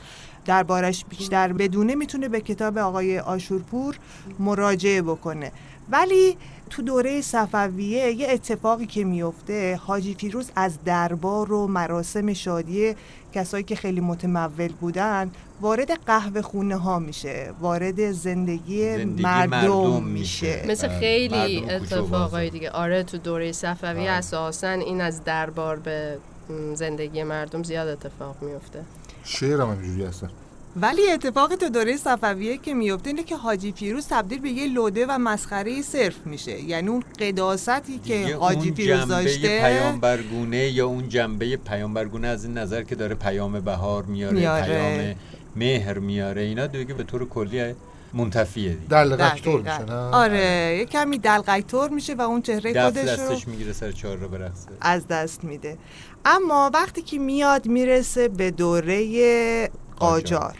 [0.44, 3.98] دربارش بیشتر بدونه می‌تونه به کتاب آقای آشورپور
[4.38, 5.52] مراجعه بکنه
[5.90, 6.36] ولی
[6.70, 12.94] تو دوره صفویه یه اتفاقی که میفته حاجی فیروز از دربار و مراسم شادی
[13.32, 15.30] کسایی که خیلی متمول بودن
[15.60, 20.70] وارد قهوه خونه ها میشه وارد زندگی, زندگی مردم, مردم میشه میشه.
[20.70, 22.50] مثل بله، خیلی اتفاقای.
[22.50, 24.10] دیگه آره تو دوره صفوی آره.
[24.10, 26.18] اساسا این از دربار به
[26.74, 28.82] زندگی مردم زیاد اتفاق میفته
[29.24, 30.30] شعرم هم اینجوری هستن
[30.76, 35.06] ولی اتفاق تو دوره صفویه که میفته اینه که حاجی فیروز تبدیل به یه لوده
[35.06, 36.60] و مسخره صرف میشه.
[36.60, 42.44] یعنی اون قداستی که حاجی اون فیروز جنبه داشته پیامبرگونه یا اون جنبه پیامبرگونه از
[42.44, 44.66] این نظر که داره پیام بهار میاره, میاره.
[44.66, 45.14] پیام
[45.56, 47.74] مهر میاره اینا دیگه به طور کلی
[48.14, 48.88] منتفیه دیگه.
[48.88, 49.82] دلغکتور دقیقاً.
[49.82, 53.92] میشه نه؟ آره یه کمی دلقیتور میشه و اون چهره خودش رو دستش می‌گیره سر
[53.92, 54.68] چهار رو برقصه.
[54.80, 55.78] از دست میده.
[56.24, 59.70] اما وقتی که میاد می‌رسه به دوره
[60.02, 60.56] قاجار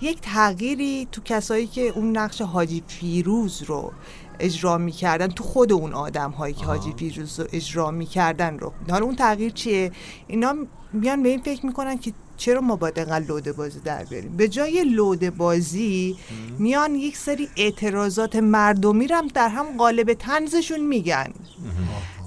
[0.00, 3.92] یک تغییری تو کسایی که اون نقش حاجی فیروز رو
[4.40, 6.64] اجرا می‌کردن تو خود اون آدم هایی که.
[6.64, 8.72] حاجی فیروز رو اجرا می‌کردن رو.
[8.90, 9.92] حالا اون تغییر چیه؟
[10.26, 10.54] اینا
[10.92, 14.48] میان به این فکر می‌کنن که چرا ما باید انقدر لوده بازی در بیاریم؟ به
[14.48, 16.16] جای لوده بازی
[16.58, 21.32] میان یک سری اعتراضات مردمی رو هم در هم قالب تنزشون میگن.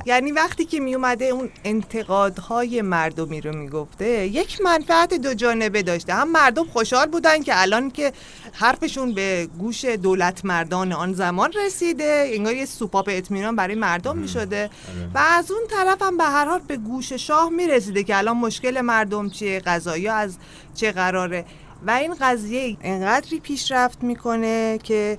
[0.05, 6.13] یعنی وقتی که می اومده اون انتقادهای مردمی رو می‌گفته یک منفعت دو جانبه داشته.
[6.13, 8.13] هم مردم خوشحال بودن که الان که
[8.53, 14.27] حرفشون به گوش دولت مردان آن زمان رسیده انگار یه سوپاپ اطمینان برای مردم می
[14.27, 15.09] شده آره.
[15.13, 18.37] و از اون طرف هم به هر حال به گوش شاه می رسیده که الان
[18.37, 20.37] مشکل مردم چیه قضایی از
[20.75, 21.45] چه قراره.
[21.87, 25.17] و این قضیه انقدری پیشرفت می‌کنه که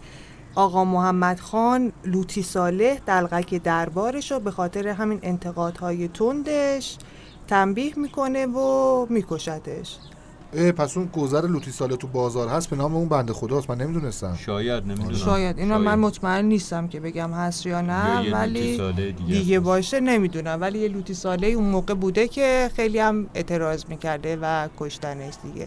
[0.57, 6.97] آقا محمد خان لوتی صالح دلغک دربارش رو به خاطر همین انتقادهای تندش
[7.49, 9.97] تنبیه می‌کنه و میکشتش
[10.53, 13.81] اه پس اون گذر لوتی ساله تو بازار هست؟ به نام اون بنده خداست من
[13.81, 14.37] نمی‌دونستم.
[14.37, 15.15] شاید نمی‌دونم.
[15.15, 15.59] شاید.
[15.59, 19.61] اینا من مطمئن نیستم که بگم هست یا نه ولی دیگه دیگه.
[19.61, 20.59] باشه نمی‌دونم.
[20.61, 25.67] ولی یه لوتی ساله اون موقع بوده که خیلی هم اعتراض می‌کرده و کشتنش دیگه.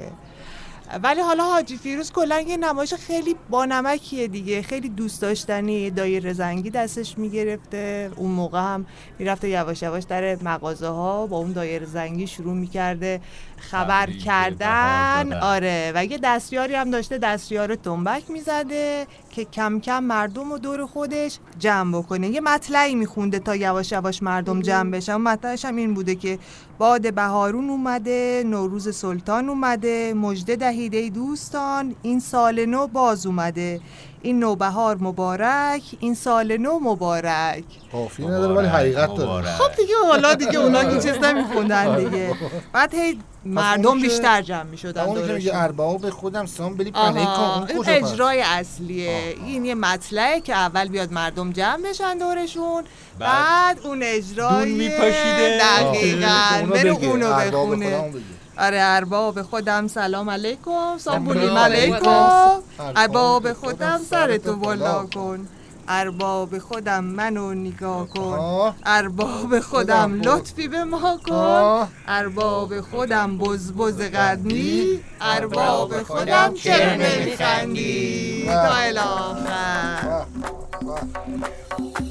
[1.04, 4.62] ولی حالا حاجی فیروز کلا یه نمایش خیلی بانمکیه دیگه.
[4.62, 8.12] خیلی دوست داشتنی دایره زنگی دستش می‌گرفته.
[8.16, 8.86] اون موقع هم
[9.20, 13.22] می‌رفته یواش یواش در مغازه ها با اون دایره زنگی شروع می‌کرده
[13.58, 15.34] خبر کردن.
[15.34, 15.92] آره.
[15.96, 19.08] و یه دستیاری هم داشته دستیار تنبک می‌زده.
[19.30, 22.28] که کم کم مردم رو دور خودش جمع بکنه.
[22.30, 25.16] یه مطلعی میخونده تا یواش یواش مردم جمع بشن.
[25.16, 26.40] مطلعش هم این بوده که
[26.78, 33.82] باد بهارون اومده نوروز سلطان اومده مژده دهید ای دوستان این سال نو باز اومده.
[34.22, 37.64] این نوبهار مبارک این سال نو مبارک.
[37.92, 39.46] قافیه نداره ولی حقیقت داره.
[39.46, 42.36] خب دیگه حالا دیگه اونا که چیز نمیخوندن دیگه.
[42.74, 46.46] بعد هی مردم اون که- بیشتر جمع می شدن اون که میگه ارباب به خودم
[46.46, 49.36] سلام بلی آها اون؟ اجرای اصلیه.
[49.46, 52.84] این یه مطلعه که اول بیاد مردم جمع بشن دورشون
[53.20, 53.30] بعد
[53.76, 55.60] بعد اون اجرای میپاشیده.
[55.62, 56.66] دقیقا.
[56.74, 58.12] بگه، اونو ارباب بخونه.
[58.58, 59.88] آره ارباب خودم.
[59.88, 60.98] سلام علیکم.
[60.98, 61.96] سامبولیم سلام علیکم.
[62.10, 62.60] علیکم.
[62.96, 65.48] ارباب خودم سرتو بالا کن.
[65.92, 68.74] ارباب خودم منو نگاه کن.
[68.86, 70.22] ارباب خودم.
[70.22, 71.88] لطفی به ما کن.
[72.08, 80.26] ارباب خودم بز بز قدنی ارباب خودم چرا نمیخندی تا الاخر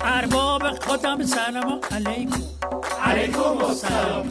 [0.00, 2.42] ارباب خودم سلام علیکم.
[3.04, 4.28] علیکم السلام.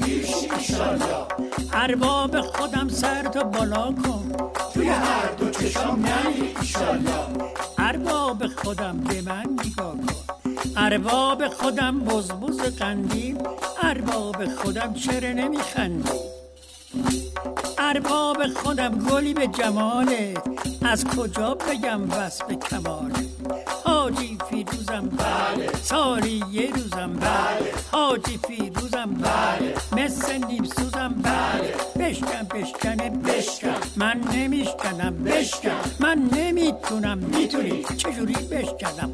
[1.73, 4.31] ارباب خودم سر تو بالا کن.
[4.73, 6.05] توی هر دو چشم
[7.87, 10.51] ارباب خودم به من نگاه کن.
[10.77, 13.37] ارباب خودم بزبز قندیل
[13.81, 16.09] ارباب خودم چرا نمیخندی
[17.77, 20.33] ارباب خودم گلی به جماله.
[20.85, 23.25] از کجا بگم وصف کماله
[23.85, 25.69] حاجی فیروزم بله.
[25.81, 27.73] سالی یه روزم بله.
[27.91, 29.73] حاجی فیروزم بله.
[30.03, 31.75] مثل نیم سوزم بله.
[31.99, 33.09] بشکن بشکنه
[33.47, 33.75] بشکن.
[33.95, 35.81] من نمیشکنم بشکن.
[35.99, 37.17] من نمی‌تونم.
[37.17, 37.83] می‌تونی.
[37.97, 39.11] چجوری بشکنم؟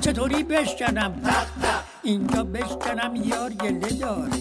[0.00, 1.22] چطوری بشکنم؟
[2.02, 4.32] اینجا بشکنم یار گله داره.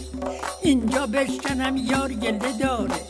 [0.61, 3.01] اینجا بشکنم یار گله داره.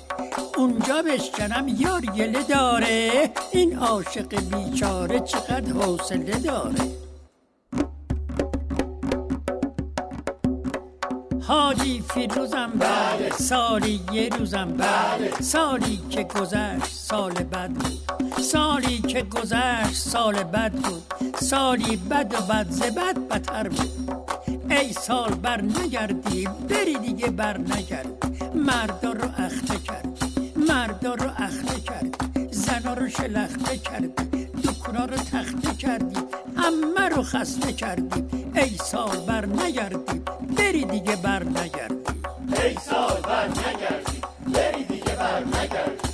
[0.57, 3.31] اونجا بشکنم یار گله داره.
[3.51, 7.00] این عاشق بیچاره چقدر حوصله داره.
[11.51, 19.21] حاجی فیروزم بله سالی یه روزم بله سالی که گذشت سال بد بود سالی که
[19.21, 21.03] گذشت سال بد بود
[21.35, 24.21] سالی بد و بد ز بد بتر بود
[24.69, 28.11] ای سال بر نگردی بری دیگه بر نگردی
[28.55, 35.73] مردا رو اخته کردی مردا رو اخته کردی زنا رو شلخته کردی دکونا رو تخته
[35.77, 36.19] کردی
[36.57, 40.21] همه رو خسته کردی ای سال بر نگردی
[40.57, 41.95] بری دیگه بر نگردی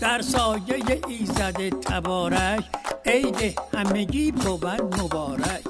[0.01, 2.63] در سایه ایزد تبارک
[3.05, 4.65] عید همگی بود
[5.01, 5.61] مبارک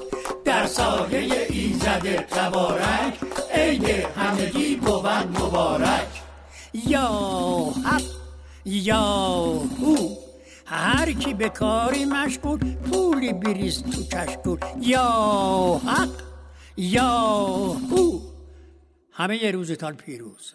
[0.44, 3.14] در سایه ایزد تبارک
[3.54, 3.84] عید
[4.16, 6.22] همگی بود مبارک
[6.74, 7.08] یا
[7.84, 8.02] حق
[8.64, 9.02] یا
[9.82, 10.08] هو
[10.66, 16.27] هر کی به کاری مشغول پولی بریز تو کشکول یا حق
[16.78, 17.08] یا
[17.90, 18.20] هو
[19.12, 20.54] همه روزتان پیروز.